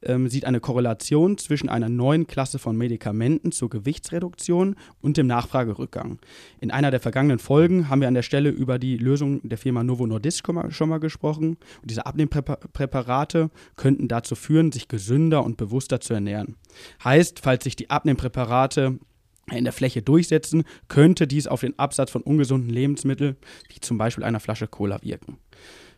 ähm, 0.04 0.28
sieht 0.28 0.44
eine 0.44 0.60
Korrelation 0.60 1.38
zwischen 1.38 1.68
einer 1.68 1.88
neuen 1.88 2.26
Klasse 2.26 2.58
von 2.58 2.76
Medikamenten 2.76 3.52
zur 3.52 3.70
Gewichtsreduktion 3.70 4.76
und 5.00 5.16
dem 5.16 5.26
Nachfragerückgang. 5.26 6.18
In 6.60 6.70
einer 6.70 6.90
der 6.90 7.00
vergangenen 7.00 7.38
Folgen 7.38 7.88
haben 7.88 8.00
wir 8.00 8.08
an 8.08 8.14
der 8.14 8.22
Stelle 8.22 8.50
über 8.50 8.78
die 8.78 8.96
Lösung 8.96 9.40
der 9.42 9.58
Firma 9.58 9.82
Novo 9.84 10.06
Nordisk 10.06 10.48
schon 10.68 10.88
mal 10.88 11.00
gesprochen. 11.00 11.56
Und 11.80 11.90
diese 11.90 12.06
Abnehmpräparate 12.06 13.50
könnten 13.76 14.08
dazu 14.08 14.34
führen, 14.34 14.72
sich 14.72 14.88
gesünder 14.88 15.44
und 15.44 15.56
bewusster 15.56 16.00
zu 16.00 16.14
ernähren. 16.14 16.56
Heißt, 17.04 17.40
falls 17.40 17.64
sich 17.64 17.76
die 17.76 17.90
Abnehmpräparate 17.90 18.98
in 19.50 19.64
der 19.64 19.72
Fläche 19.72 20.02
durchsetzen, 20.02 20.64
könnte 20.88 21.26
dies 21.26 21.46
auf 21.46 21.60
den 21.60 21.78
Absatz 21.78 22.10
von 22.10 22.22
ungesunden 22.22 22.70
Lebensmitteln, 22.70 23.36
wie 23.68 23.80
zum 23.80 23.98
Beispiel 23.98 24.24
einer 24.24 24.40
Flasche 24.40 24.68
Cola, 24.68 25.02
wirken 25.02 25.38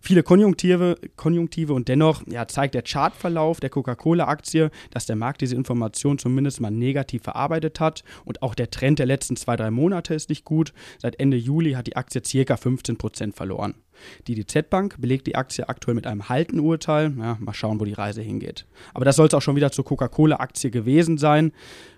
viele 0.04 0.22
Konjunktive, 0.22 0.96
Konjunktive 1.16 1.72
und 1.72 1.88
dennoch 1.88 2.22
ja, 2.26 2.46
zeigt 2.46 2.74
der 2.74 2.82
Chartverlauf 2.82 3.58
der 3.58 3.70
Coca-Cola-Aktie, 3.70 4.70
dass 4.90 5.06
der 5.06 5.16
Markt 5.16 5.40
diese 5.40 5.56
Information 5.56 6.18
zumindest 6.18 6.60
mal 6.60 6.70
negativ 6.70 7.22
verarbeitet 7.22 7.80
hat 7.80 8.04
und 8.24 8.42
auch 8.42 8.54
der 8.54 8.70
Trend 8.70 8.98
der 8.98 9.06
letzten 9.06 9.36
zwei, 9.36 9.56
drei 9.56 9.70
Monate 9.70 10.14
ist 10.14 10.28
nicht 10.28 10.44
gut. 10.44 10.72
Seit 10.98 11.18
Ende 11.18 11.36
Juli 11.36 11.72
hat 11.72 11.86
die 11.86 11.96
Aktie 11.96 12.22
circa 12.24 12.54
15% 12.54 13.32
verloren. 13.32 13.74
Die 14.26 14.34
DZ 14.34 14.70
Bank 14.70 15.00
belegt 15.00 15.26
die 15.26 15.36
Aktie 15.36 15.68
aktuell 15.68 15.94
mit 15.94 16.06
einem 16.06 16.28
Haltenurteil. 16.28 17.12
Ja, 17.18 17.36
mal 17.40 17.54
schauen, 17.54 17.80
wo 17.80 17.84
die 17.84 17.92
Reise 17.92 18.22
hingeht. 18.22 18.66
Aber 18.92 19.04
das 19.04 19.16
soll 19.16 19.26
es 19.26 19.34
auch 19.34 19.42
schon 19.42 19.56
wieder 19.56 19.72
zur 19.72 19.84
Coca-Cola-Aktie 19.84 20.70
gewesen 20.70 21.18
sein. 21.18 21.52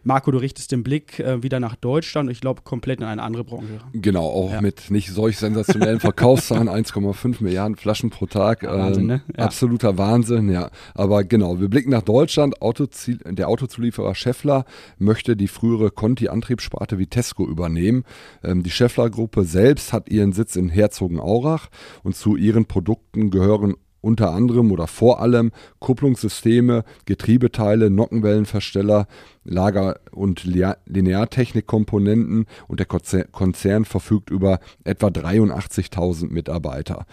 Marco, 0.06 0.30
du 0.30 0.38
richtest 0.38 0.70
den 0.70 0.84
Blick 0.84 1.18
äh, 1.18 1.42
wieder 1.42 1.58
nach 1.58 1.74
Deutschland. 1.74 2.30
Ich 2.30 2.40
glaube, 2.40 2.62
komplett 2.62 3.00
in 3.00 3.06
eine 3.06 3.24
andere 3.24 3.42
Branche. 3.42 3.80
Genau, 3.92 4.24
auch 4.24 4.52
ja. 4.52 4.60
mit 4.60 4.88
nicht 4.90 5.10
solch 5.10 5.36
sensationellen 5.36 5.98
Verkaufszahlen. 5.98 6.68
1,5 6.76 7.42
Milliarden 7.42 7.76
Flaschen 7.76 8.10
pro 8.10 8.26
Tag. 8.26 8.62
Ähm, 8.62 8.70
Wahnsinn, 8.70 9.06
ne? 9.06 9.22
ja. 9.36 9.44
Absoluter 9.44 9.98
Wahnsinn, 9.98 10.48
ja. 10.48 10.70
Aber 10.94 11.24
genau, 11.24 11.60
wir 11.60 11.68
blicken 11.68 11.90
nach 11.90 12.02
Deutschland. 12.02 12.62
Autozie 12.62 13.18
der 13.24 13.48
Autozulieferer 13.48 14.14
Scheffler 14.14 14.64
möchte 14.98 15.36
die 15.36 15.48
frühere 15.48 15.90
Conti-Antriebssparte 15.90 16.98
Vitesco 16.98 17.44
übernehmen. 17.44 18.04
Ähm, 18.44 18.62
die 18.62 18.70
Scheffler-Gruppe 18.70 19.42
selbst 19.42 19.92
hat 19.92 20.08
ihren 20.08 20.32
Sitz 20.32 20.54
in 20.54 20.68
Herzogenaurach 20.68 21.68
und 22.02 22.16
zu 22.16 22.36
ihren 22.36 22.66
Produkten 22.66 23.30
gehören 23.30 23.74
unter 24.00 24.32
anderem 24.32 24.70
oder 24.70 24.86
vor 24.86 25.20
allem 25.20 25.50
Kupplungssysteme, 25.80 26.84
Getriebeteile, 27.06 27.90
Nockenwellenversteller, 27.90 29.08
Lager- 29.42 29.98
und 30.12 30.44
Lineartechnikkomponenten 30.44 32.46
und 32.68 32.80
der 32.80 32.86
Konzern 32.86 33.84
verfügt 33.84 34.30
über 34.30 34.60
etwa 34.84 35.08
83.000 35.08 36.30
Mitarbeiter. 36.30 37.04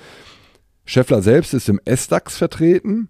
Scheffler 0.86 1.24
selbst 1.24 1.54
ist 1.54 1.68
im 1.68 1.80
S-DAX 1.84 2.38
vertreten 2.38 3.10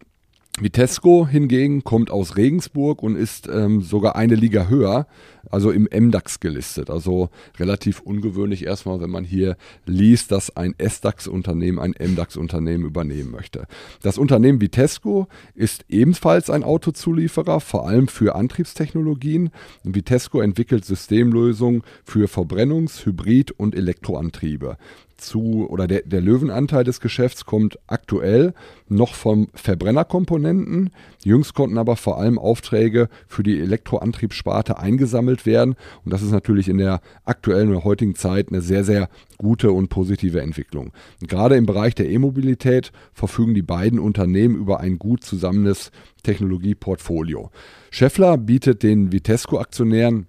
Vitesco 0.59 1.27
hingegen 1.27 1.83
kommt 1.83 2.11
aus 2.11 2.37
Regensburg 2.37 3.01
und 3.01 3.15
ist 3.15 3.47
ähm, 3.47 3.81
sogar 3.81 4.15
eine 4.15 4.35
Liga 4.35 4.67
höher, 4.67 5.07
also 5.53 5.69
im 5.71 5.87
MDAX 5.91 6.39
gelistet. 6.39 6.89
Also 6.89 7.29
relativ 7.59 7.99
ungewöhnlich 7.99 8.65
erstmal, 8.65 8.99
wenn 8.99 9.11
man 9.11 9.23
hier 9.23 9.55
liest, 9.85 10.31
dass 10.31 10.55
ein 10.57 10.73
SDAX-Unternehmen 10.79 11.79
ein 11.79 11.93
MDAX-Unternehmen 11.99 12.85
übernehmen 12.85 13.29
möchte. 13.31 13.67
Das 14.01 14.17
Unternehmen 14.17 14.61
Vitesco 14.61 15.27
ist 15.53 15.85
ebenfalls 15.89 16.49
ein 16.49 16.63
Autozulieferer, 16.63 17.59
vor 17.59 17.87
allem 17.87 18.07
für 18.07 18.35
Antriebstechnologien. 18.35 19.51
Vitesco 19.83 20.41
entwickelt 20.41 20.85
Systemlösungen 20.85 21.83
für 22.03 22.27
Verbrennungs-, 22.27 23.05
Hybrid- 23.05 23.51
und 23.51 23.75
Elektroantriebe 23.75 24.77
zu 25.25 25.67
oder 25.69 25.87
der, 25.87 26.01
der 26.03 26.21
Löwenanteil 26.21 26.83
des 26.83 26.99
Geschäfts 26.99 27.45
kommt 27.45 27.79
aktuell 27.87 28.53
noch 28.87 29.13
vom 29.13 29.47
Verbrennerkomponenten. 29.53 30.91
Jüngst 31.23 31.53
konnten 31.53 31.77
aber 31.77 31.95
vor 31.95 32.19
allem 32.19 32.37
Aufträge 32.37 33.09
für 33.27 33.43
die 33.43 33.59
Elektroantriebssparte 33.59 34.77
eingesammelt 34.77 35.45
werden. 35.45 35.75
Und 36.05 36.13
das 36.13 36.21
ist 36.21 36.31
natürlich 36.31 36.69
in 36.69 36.77
der 36.77 37.01
aktuellen 37.25 37.69
oder 37.69 37.83
heutigen 37.83 38.15
Zeit 38.15 38.49
eine 38.49 38.61
sehr, 38.61 38.83
sehr 38.83 39.09
gute 39.37 39.71
und 39.71 39.89
positive 39.89 40.41
Entwicklung. 40.41 40.91
Und 41.21 41.29
gerade 41.29 41.55
im 41.55 41.65
Bereich 41.65 41.95
der 41.95 42.09
E-Mobilität 42.09 42.91
verfügen 43.13 43.53
die 43.53 43.61
beiden 43.61 43.99
Unternehmen 43.99 44.55
über 44.55 44.79
ein 44.79 44.99
gut 44.99 45.23
zusammenes 45.23 45.91
Technologieportfolio. 46.23 47.49
Scheffler 47.91 48.37
bietet 48.37 48.83
den 48.83 49.11
Vitesco-Aktionären 49.11 50.27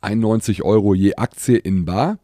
91 0.00 0.62
Euro 0.62 0.94
je 0.94 1.14
Aktie 1.16 1.56
in 1.56 1.84
Bar. 1.84 2.18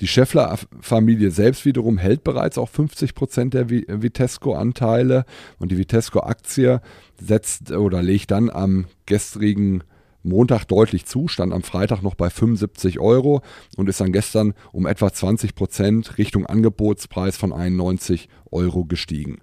Die 0.00 0.08
Scheffler-Familie 0.08 1.30
selbst 1.30 1.64
wiederum 1.64 1.98
hält 1.98 2.24
bereits 2.24 2.58
auch 2.58 2.68
50 2.68 3.14
Prozent 3.14 3.54
der 3.54 3.70
Vitesco-Anteile 3.70 5.24
und 5.58 5.70
die 5.70 5.78
Vitesco-Aktie 5.78 6.80
setzt 7.20 7.70
oder 7.70 8.02
legt 8.02 8.30
dann 8.30 8.50
am 8.50 8.86
gestrigen 9.06 9.84
Montag 10.24 10.64
deutlich 10.64 11.04
zu, 11.04 11.28
stand 11.28 11.52
am 11.52 11.62
Freitag 11.62 12.02
noch 12.02 12.14
bei 12.14 12.30
75 12.30 12.98
Euro 12.98 13.42
und 13.76 13.88
ist 13.88 14.00
dann 14.00 14.12
gestern 14.12 14.54
um 14.72 14.86
etwa 14.86 15.12
20 15.12 15.54
Prozent 15.54 16.18
Richtung 16.18 16.46
Angebotspreis 16.46 17.36
von 17.36 17.52
91 17.52 18.28
Euro 18.50 18.84
gestiegen. 18.86 19.38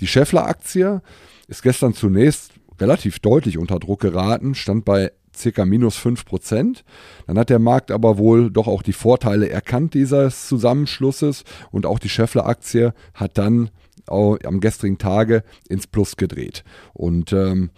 Die 0.00 0.06
Scheffler-Aktie 0.06 1.02
ist 1.48 1.62
gestern 1.62 1.94
zunächst 1.94 2.52
relativ 2.78 3.18
deutlich 3.18 3.58
unter 3.58 3.80
Druck 3.80 4.00
geraten, 4.00 4.54
stand 4.54 4.84
bei 4.84 5.12
circa 5.38 5.64
minus 5.64 5.96
5 5.96 6.24
Prozent. 6.24 6.84
Dann 7.26 7.38
hat 7.38 7.50
der 7.50 7.58
Markt 7.58 7.90
aber 7.90 8.18
wohl 8.18 8.50
doch 8.50 8.66
auch 8.66 8.82
die 8.82 8.92
Vorteile 8.92 9.48
erkannt 9.48 9.94
dieses 9.94 10.48
Zusammenschlusses 10.48 11.44
und 11.70 11.86
auch 11.86 11.98
die 11.98 12.08
Scheffler-Aktie 12.08 12.92
hat 13.14 13.38
dann 13.38 13.70
am 14.06 14.60
gestrigen 14.60 14.98
Tage 14.98 15.42
ins 15.68 15.86
Plus 15.86 16.16
gedreht. 16.16 16.64
Und 16.94 17.32
ähm, 17.32 17.70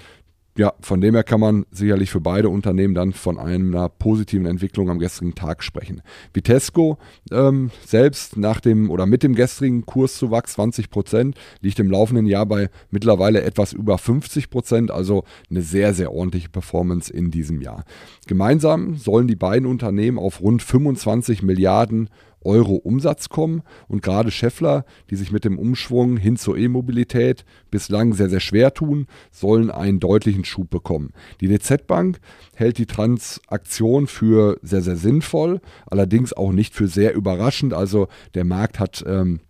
ja, 0.56 0.74
von 0.80 1.00
dem 1.00 1.14
her 1.14 1.22
kann 1.22 1.40
man 1.40 1.64
sicherlich 1.70 2.10
für 2.10 2.20
beide 2.20 2.48
Unternehmen 2.48 2.94
dann 2.94 3.12
von 3.12 3.38
einer 3.38 3.88
positiven 3.88 4.46
Entwicklung 4.46 4.90
am 4.90 4.98
gestrigen 4.98 5.34
Tag 5.34 5.62
sprechen. 5.62 6.02
Vitesco 6.34 6.98
ähm, 7.30 7.70
selbst 7.86 8.36
nach 8.36 8.60
dem 8.60 8.90
oder 8.90 9.06
mit 9.06 9.22
dem 9.22 9.34
gestrigen 9.34 9.86
Kurszuwachs 9.86 10.54
20 10.54 10.90
Prozent 10.90 11.36
liegt 11.60 11.78
im 11.78 11.90
laufenden 11.90 12.26
Jahr 12.26 12.46
bei 12.46 12.68
mittlerweile 12.90 13.42
etwas 13.42 13.72
über 13.72 13.96
50 13.96 14.50
Prozent, 14.50 14.90
also 14.90 15.24
eine 15.48 15.62
sehr, 15.62 15.94
sehr 15.94 16.12
ordentliche 16.12 16.48
Performance 16.48 17.12
in 17.12 17.30
diesem 17.30 17.60
Jahr. 17.60 17.84
Gemeinsam 18.26 18.96
sollen 18.96 19.28
die 19.28 19.36
beiden 19.36 19.68
Unternehmen 19.68 20.18
auf 20.18 20.40
rund 20.40 20.62
25 20.62 21.42
Milliarden 21.42 22.04
Euro 22.04 22.29
Umsatz 22.42 23.28
kommen. 23.28 23.62
Und 23.88 24.02
gerade 24.02 24.30
Scheffler, 24.30 24.84
die 25.10 25.16
sich 25.16 25.32
mit 25.32 25.44
dem 25.44 25.58
Umschwung 25.58 26.16
hin 26.16 26.36
zur 26.36 26.56
E-Mobilität 26.56 27.44
bislang 27.70 28.12
sehr, 28.12 28.28
sehr 28.28 28.40
schwer 28.40 28.72
tun, 28.74 29.06
sollen 29.30 29.70
einen 29.70 30.00
deutlichen 30.00 30.44
Schub 30.44 30.70
bekommen. 30.70 31.12
Die 31.40 31.48
DZ 31.48 31.86
Bank 31.86 32.20
hält 32.54 32.78
die 32.78 32.86
Transaktion 32.86 34.06
für 34.06 34.58
sehr, 34.62 34.82
sehr 34.82 34.96
sinnvoll, 34.96 35.60
allerdings 35.86 36.32
auch 36.32 36.52
nicht 36.52 36.74
für 36.74 36.88
sehr 36.88 37.14
überraschend. 37.14 37.74
Also 37.74 38.08
der 38.34 38.44
Markt 38.44 38.78
hat 38.78 39.04
ähm, 39.06 39.40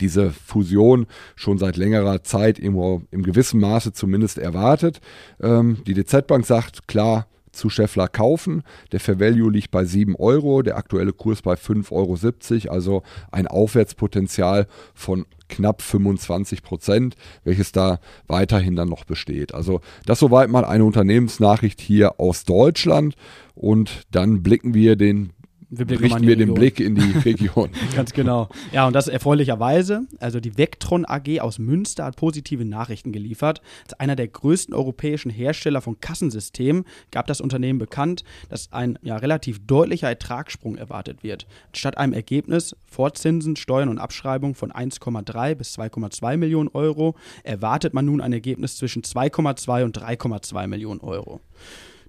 diese 0.00 0.30
Fusion 0.30 1.06
schon 1.34 1.58
seit 1.58 1.76
längerer 1.76 2.22
Zeit 2.22 2.58
irgendwo 2.58 3.02
im 3.10 3.22
gewissen 3.22 3.60
Maße 3.60 3.92
zumindest 3.92 4.38
erwartet. 4.38 5.00
Ähm, 5.40 5.78
die 5.86 5.94
DZ 5.94 6.26
Bank 6.26 6.46
sagt 6.46 6.88
klar, 6.88 7.26
zu 7.58 7.68
Scheffler 7.68 8.08
kaufen. 8.08 8.62
Der 8.92 9.00
Fair 9.00 9.20
Value 9.20 9.50
liegt 9.50 9.70
bei 9.70 9.84
7 9.84 10.16
Euro, 10.16 10.62
der 10.62 10.76
aktuelle 10.76 11.12
Kurs 11.12 11.42
bei 11.42 11.54
5,70 11.54 11.90
Euro, 11.92 12.74
also 12.74 13.02
ein 13.30 13.46
Aufwärtspotenzial 13.46 14.66
von 14.94 15.26
knapp 15.48 15.82
25 15.82 16.62
Prozent, 16.62 17.16
welches 17.44 17.72
da 17.72 18.00
weiterhin 18.26 18.76
dann 18.76 18.88
noch 18.88 19.04
besteht. 19.04 19.54
Also 19.54 19.80
das 20.06 20.18
soweit 20.18 20.50
mal 20.50 20.64
eine 20.64 20.84
Unternehmensnachricht 20.84 21.80
hier 21.80 22.20
aus 22.20 22.44
Deutschland 22.44 23.14
und 23.54 24.02
dann 24.10 24.42
blicken 24.42 24.74
wir 24.74 24.96
den 24.96 25.32
wir 25.70 26.00
richten 26.00 26.26
wir 26.26 26.36
den 26.36 26.54
Blick 26.54 26.80
in 26.80 26.94
die 26.94 27.18
Region. 27.24 27.70
Ganz 27.94 28.12
genau. 28.12 28.48
Ja, 28.72 28.86
und 28.86 28.94
das 28.94 29.06
erfreulicherweise. 29.06 30.06
Also 30.18 30.40
die 30.40 30.56
Vectron 30.56 31.04
AG 31.06 31.40
aus 31.40 31.58
Münster 31.58 32.06
hat 32.06 32.16
positive 32.16 32.64
Nachrichten 32.64 33.12
geliefert. 33.12 33.60
Als 33.84 33.94
einer 34.00 34.16
der 34.16 34.28
größten 34.28 34.74
europäischen 34.74 35.30
Hersteller 35.30 35.82
von 35.82 36.00
Kassensystemen 36.00 36.84
gab 37.10 37.26
das 37.26 37.40
Unternehmen 37.40 37.78
bekannt, 37.78 38.24
dass 38.48 38.72
ein 38.72 38.98
ja, 39.02 39.16
relativ 39.16 39.64
deutlicher 39.66 40.08
Ertragssprung 40.08 40.76
erwartet 40.76 41.22
wird. 41.22 41.46
Statt 41.74 41.98
einem 41.98 42.14
Ergebnis 42.14 42.74
vor 42.86 43.12
Zinsen, 43.12 43.56
Steuern 43.56 43.90
und 43.90 43.98
Abschreibung 43.98 44.54
von 44.54 44.72
1,3 44.72 45.54
bis 45.54 45.78
2,2 45.78 46.38
Millionen 46.38 46.68
Euro 46.68 47.14
erwartet 47.42 47.92
man 47.92 48.06
nun 48.06 48.22
ein 48.22 48.32
Ergebnis 48.32 48.76
zwischen 48.76 49.02
2,2 49.02 49.84
und 49.84 49.98
3,2 49.98 50.66
Millionen 50.66 51.00
Euro. 51.00 51.40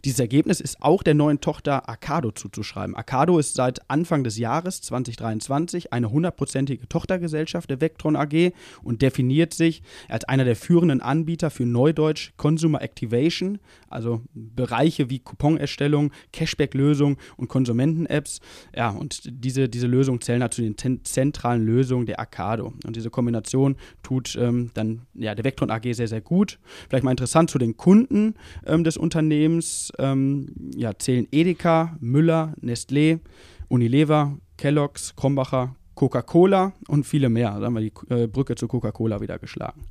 Dieses 0.06 0.20
Ergebnis 0.20 0.62
ist 0.62 0.82
auch 0.82 1.04
der 1.04 1.14
neuen 1.14 1.42
Tochter 1.42 1.90
Arcado 1.90 2.32
zuzuschreiben. 2.32 2.96
Arcado 2.96 3.38
ist 3.38 3.56
seit 3.56 3.90
Anfang 3.90 4.24
des 4.24 4.38
Jahres 4.38 4.82
2023 4.82 5.92
eine 5.92 6.10
hundertprozentige 6.10 6.88
Tochtergesellschaft 6.88 7.70
der 7.70 7.82
Vectron 7.82 8.16
AG 8.16 8.54
und 8.82 9.02
definiert 9.02 9.54
sich 9.54 9.82
als 10.08 10.24
einer 10.26 10.46
der 10.46 10.56
führenden 10.56 11.02
Anbieter 11.02 11.50
für 11.50 11.66
Neudeutsch 11.66 12.32
Consumer 12.38 12.82
Activation, 12.82 13.60
also 13.90 14.22
Bereiche 14.34 15.10
wie 15.10 15.20
Couponerstellung, 15.20 16.12
Cashback-Lösungen 16.32 17.18
und 17.36 17.50
Konsumenten-Apps. 17.50 18.40
Ja, 18.76 18.90
und 18.92 19.22
diese, 19.26 19.68
diese 19.68 19.88
Lösungen 19.88 20.22
zählen 20.22 20.42
halt 20.42 20.54
zu 20.54 20.62
den 20.62 20.78
zentralen 21.04 21.66
Lösungen 21.66 22.06
der 22.06 22.20
Arcado. 22.20 22.74
Und 22.86 22.96
diese 22.96 23.10
Kombination 23.10 23.76
tut 24.02 24.38
ähm, 24.40 24.72
dann 24.74 25.02
ja, 25.14 25.36
der 25.36 25.44
Vectron 25.44 25.72
AG 25.72 25.94
sehr, 25.94 26.08
sehr 26.08 26.22
gut. 26.22 26.60
Vielleicht 26.88 27.04
mal 27.04 27.12
interessant 27.12 27.50
zu 27.50 27.58
den 27.58 27.76
Kunden 27.76 28.36
ähm, 28.66 28.84
des 28.84 28.96
Unternehmens 28.96 29.89
ähm, 29.98 30.48
ja, 30.76 30.98
zählen 30.98 31.28
Edeka, 31.32 31.98
Müller, 32.00 32.54
Nestlé, 32.62 33.20
Unilever, 33.68 34.38
Kellogg's, 34.58 35.16
Krombacher, 35.16 35.76
Coca-Cola 36.00 36.72
und 36.88 37.06
viele 37.06 37.28
mehr. 37.28 37.60
Da 37.60 37.66
haben 37.66 37.74
wir 37.74 37.82
die 37.82 37.92
äh, 38.10 38.26
Brücke 38.26 38.56
zu 38.56 38.70
Coca-Cola 38.70 39.20
wieder 39.20 39.38
geschlagen. 39.38 39.82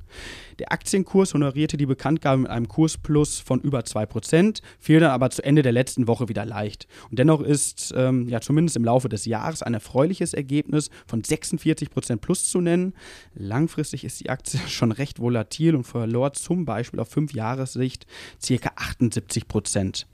Der 0.57 0.71
Aktienkurs 0.71 1.35
honorierte 1.35 1.77
die 1.77 1.85
Bekanntgabe 1.85 2.41
mit 2.41 2.49
einem 2.49 2.67
Kursplus 2.67 3.37
von 3.37 3.61
über 3.61 3.81
2%, 3.81 4.63
fiel 4.79 5.01
dann 5.01 5.11
aber 5.11 5.29
zu 5.29 5.43
Ende 5.43 5.61
der 5.61 5.71
letzten 5.71 6.07
Woche 6.07 6.27
wieder 6.27 6.47
leicht. 6.47 6.87
Und 7.11 7.19
dennoch 7.19 7.41
ist 7.41 7.93
ähm, 7.95 8.27
ja 8.27 8.41
zumindest 8.41 8.75
im 8.75 8.83
Laufe 8.83 9.07
des 9.07 9.25
Jahres 9.25 9.61
ein 9.61 9.75
erfreuliches 9.75 10.33
Ergebnis 10.33 10.89
von 11.05 11.21
46% 11.21 12.17
plus 12.17 12.49
zu 12.49 12.59
nennen. 12.59 12.95
Langfristig 13.35 14.03
ist 14.03 14.19
die 14.19 14.31
Aktie 14.31 14.59
schon 14.67 14.91
recht 14.91 15.19
volatil 15.19 15.75
und 15.75 15.83
verlor 15.83 16.33
zum 16.33 16.65
Beispiel 16.65 16.99
auf 16.99 17.09
5 17.09 17.33
Jahressicht 17.33 18.07
ca. 18.41 18.71
78%. 18.75 20.05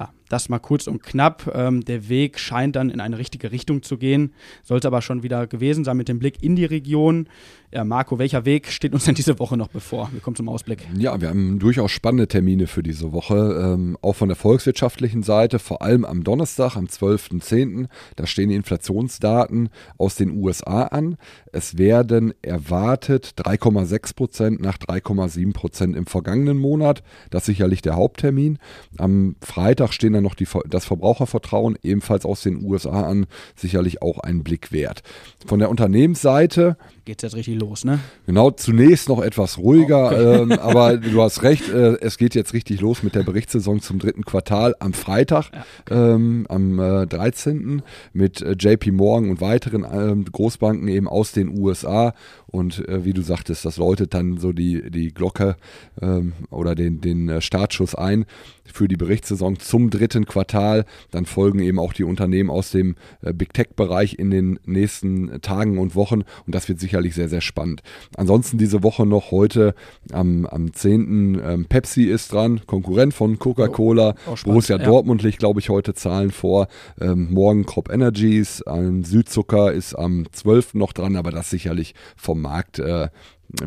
Ah, 0.00 0.10
das 0.28 0.48
mal 0.48 0.60
kurz 0.60 0.86
und 0.86 1.02
knapp. 1.02 1.50
Ähm, 1.52 1.84
der 1.84 2.08
Weg 2.08 2.38
scheint 2.38 2.76
dann 2.76 2.88
in 2.88 3.00
eine 3.00 3.18
richtige 3.18 3.50
Richtung 3.50 3.82
zu 3.82 3.98
gehen, 3.98 4.32
sollte 4.62 4.86
aber 4.86 5.02
schon 5.02 5.24
wieder 5.24 5.48
gewesen 5.48 5.82
sein 5.82 5.96
mit 5.96 6.06
dem 6.06 6.20
Blick 6.20 6.40
in 6.40 6.54
die 6.54 6.66
Region. 6.66 7.28
Ja, 7.72 7.82
Marco, 7.82 8.16
welcher 8.20 8.44
Weg 8.44 8.68
steht 8.68 8.92
uns 8.94 9.06
denn 9.06 9.16
diese 9.16 9.40
Woche 9.40 9.56
noch 9.56 9.66
bevor? 9.66 10.08
Wir 10.12 10.20
kommen 10.20 10.36
zum 10.36 10.48
Ausblick. 10.48 10.86
Ja, 10.96 11.20
wir 11.20 11.30
haben 11.30 11.58
durchaus 11.58 11.90
spannende 11.90 12.28
Termine 12.28 12.68
für 12.68 12.84
diese 12.84 13.10
Woche, 13.10 13.34
ähm, 13.34 13.98
auch 14.00 14.14
von 14.14 14.28
der 14.28 14.36
volkswirtschaftlichen 14.36 15.24
Seite, 15.24 15.58
vor 15.58 15.82
allem 15.82 16.04
am 16.04 16.22
Donnerstag, 16.22 16.76
am 16.76 16.84
12.10. 16.84 17.88
Da 18.14 18.28
stehen 18.28 18.50
die 18.50 18.54
Inflationsdaten 18.54 19.68
aus 19.96 20.14
den 20.14 20.30
USA 20.30 20.84
an. 20.84 21.16
Es 21.52 21.78
werden 21.78 22.34
erwartet 22.42 23.34
3,6 23.38 24.14
Prozent 24.14 24.60
nach 24.60 24.78
3,7 24.78 25.52
Prozent 25.52 25.96
im 25.96 26.06
vergangenen 26.06 26.58
Monat. 26.58 27.02
Das 27.30 27.42
ist 27.42 27.46
sicherlich 27.46 27.82
der 27.82 27.96
Haupttermin. 27.96 28.58
Am 28.98 29.36
Freitag 29.40 29.92
stehen 29.92 30.12
dann 30.12 30.24
noch 30.24 30.34
die, 30.34 30.46
das 30.68 30.84
Verbrauchervertrauen 30.84 31.78
ebenfalls 31.82 32.24
aus 32.24 32.42
den 32.42 32.62
USA 32.64 33.04
an. 33.08 33.26
Sicherlich 33.56 34.02
auch 34.02 34.18
ein 34.18 34.42
Blick 34.44 34.72
wert. 34.72 35.02
Von 35.46 35.58
der 35.58 35.70
Unternehmensseite 35.70 36.76
geht 37.08 37.22
es 37.22 37.32
jetzt 37.32 37.36
richtig 37.36 37.58
los, 37.58 37.86
ne? 37.86 38.00
Genau, 38.26 38.50
zunächst 38.50 39.08
noch 39.08 39.22
etwas 39.22 39.56
ruhiger, 39.56 40.08
okay. 40.08 40.42
ähm, 40.42 40.52
aber 40.60 40.98
du 40.98 41.22
hast 41.22 41.42
recht, 41.42 41.70
äh, 41.70 41.96
es 42.02 42.18
geht 42.18 42.34
jetzt 42.34 42.52
richtig 42.52 42.82
los 42.82 43.02
mit 43.02 43.14
der 43.14 43.22
Berichtssaison 43.22 43.80
zum 43.80 43.98
dritten 43.98 44.26
Quartal 44.26 44.74
am 44.78 44.92
Freitag, 44.92 45.50
ja, 45.54 45.64
okay. 45.86 46.14
ähm, 46.14 46.46
am 46.50 46.78
äh, 46.78 47.06
13. 47.06 47.80
mit 48.12 48.42
äh, 48.42 48.52
JP 48.52 48.90
Morgan 48.90 49.30
und 49.30 49.40
weiteren 49.40 49.86
ähm, 49.90 50.26
Großbanken 50.26 50.86
eben 50.88 51.08
aus 51.08 51.32
den 51.38 51.58
USA 51.58 52.14
und 52.50 52.88
äh, 52.88 53.04
wie 53.04 53.12
du 53.12 53.22
sagtest, 53.22 53.64
das 53.64 53.76
läutet 53.76 54.14
dann 54.14 54.38
so 54.38 54.52
die, 54.52 54.90
die 54.90 55.12
Glocke 55.12 55.56
ähm, 56.00 56.32
oder 56.50 56.74
den, 56.74 57.00
den 57.00 57.28
äh, 57.28 57.40
Startschuss 57.40 57.94
ein 57.94 58.24
für 58.64 58.88
die 58.88 58.96
Berichtssaison 58.96 59.58
zum 59.58 59.90
dritten 59.90 60.24
Quartal. 60.24 60.84
Dann 61.10 61.26
folgen 61.26 61.60
eben 61.60 61.78
auch 61.78 61.92
die 61.92 62.04
Unternehmen 62.04 62.50
aus 62.50 62.70
dem 62.70 62.96
äh, 63.22 63.32
Big 63.32 63.52
Tech-Bereich 63.52 64.18
in 64.18 64.30
den 64.30 64.58
nächsten 64.64 65.40
Tagen 65.42 65.78
und 65.78 65.94
Wochen 65.94 66.22
und 66.46 66.54
das 66.54 66.68
wird 66.68 66.80
sicherlich 66.80 67.14
sehr, 67.14 67.28
sehr 67.28 67.40
spannend. 67.40 67.82
Ansonsten 68.16 68.56
diese 68.56 68.82
Woche 68.82 69.04
noch 69.04 69.30
heute 69.30 69.74
am, 70.12 70.46
am 70.46 70.72
10. 70.72 71.40
Ähm, 71.44 71.66
Pepsi 71.66 72.04
ist 72.04 72.32
dran, 72.32 72.62
Konkurrent 72.66 73.12
von 73.14 73.38
Coca-Cola. 73.38 74.14
Oh, 74.26 74.34
Borussia 74.44 74.78
ja. 74.78 74.84
Dortmund 74.84 75.22
legt, 75.22 75.38
glaube 75.38 75.60
ich, 75.60 75.68
heute 75.68 75.94
Zahlen 75.94 76.30
vor. 76.30 76.68
Ähm, 77.00 77.28
morgen 77.30 77.66
Crop 77.66 77.90
Energies, 77.92 78.62
ähm, 78.66 79.04
Südzucker 79.04 79.72
ist 79.72 79.94
am 79.94 80.26
12. 80.32 80.74
noch 80.74 80.92
dran, 80.92 81.16
aber 81.28 81.36
das 81.36 81.50
sicherlich 81.50 81.94
vom 82.16 82.40
Markt 82.40 82.78
äh, 82.78 83.08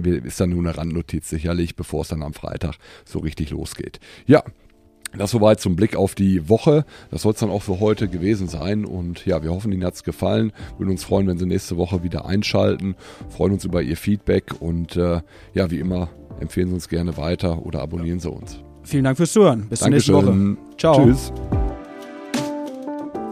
ist 0.03 0.39
dann 0.39 0.49
nur 0.49 0.59
eine 0.59 0.75
Randnotiz 0.75 1.29
sicherlich, 1.29 1.75
bevor 1.75 2.01
es 2.01 2.07
dann 2.07 2.23
am 2.23 2.33
Freitag 2.33 2.75
so 3.05 3.19
richtig 3.19 3.51
losgeht. 3.51 3.99
Ja, 4.25 4.43
das 5.15 5.31
soweit 5.31 5.59
zum 5.59 5.75
Blick 5.75 5.95
auf 5.95 6.15
die 6.15 6.49
Woche. 6.49 6.85
Das 7.11 7.23
soll 7.23 7.33
es 7.33 7.39
dann 7.39 7.49
auch 7.49 7.61
für 7.61 7.79
heute 7.79 8.07
gewesen 8.07 8.47
sein. 8.47 8.85
Und 8.85 9.25
ja, 9.25 9.43
wir 9.43 9.51
hoffen, 9.51 9.71
Ihnen 9.71 9.83
hat 9.83 9.93
es 9.93 10.03
gefallen. 10.03 10.53
Würden 10.77 10.91
uns 10.91 11.03
freuen, 11.03 11.27
wenn 11.27 11.37
Sie 11.37 11.45
nächste 11.45 11.77
Woche 11.77 12.01
wieder 12.01 12.25
einschalten. 12.25 12.95
Freuen 13.29 13.53
uns 13.53 13.65
über 13.65 13.81
Ihr 13.81 13.97
Feedback. 13.97 14.61
Und 14.61 14.95
äh, 14.95 15.21
ja, 15.53 15.69
wie 15.69 15.79
immer, 15.79 16.09
empfehlen 16.39 16.69
Sie 16.69 16.73
uns 16.75 16.87
gerne 16.87 17.17
weiter 17.17 17.65
oder 17.65 17.81
abonnieren 17.81 18.19
Sie 18.19 18.31
uns. 18.31 18.59
Vielen 18.83 19.03
Dank 19.03 19.17
fürs 19.17 19.33
Zuhören. 19.33 19.67
Bis 19.69 19.81
Dankeschön. 19.81 20.15
zur 20.15 20.23
nächsten 20.23 20.57
Woche. 20.57 20.77
Ciao. 20.77 21.05
Tschüss. 21.05 21.33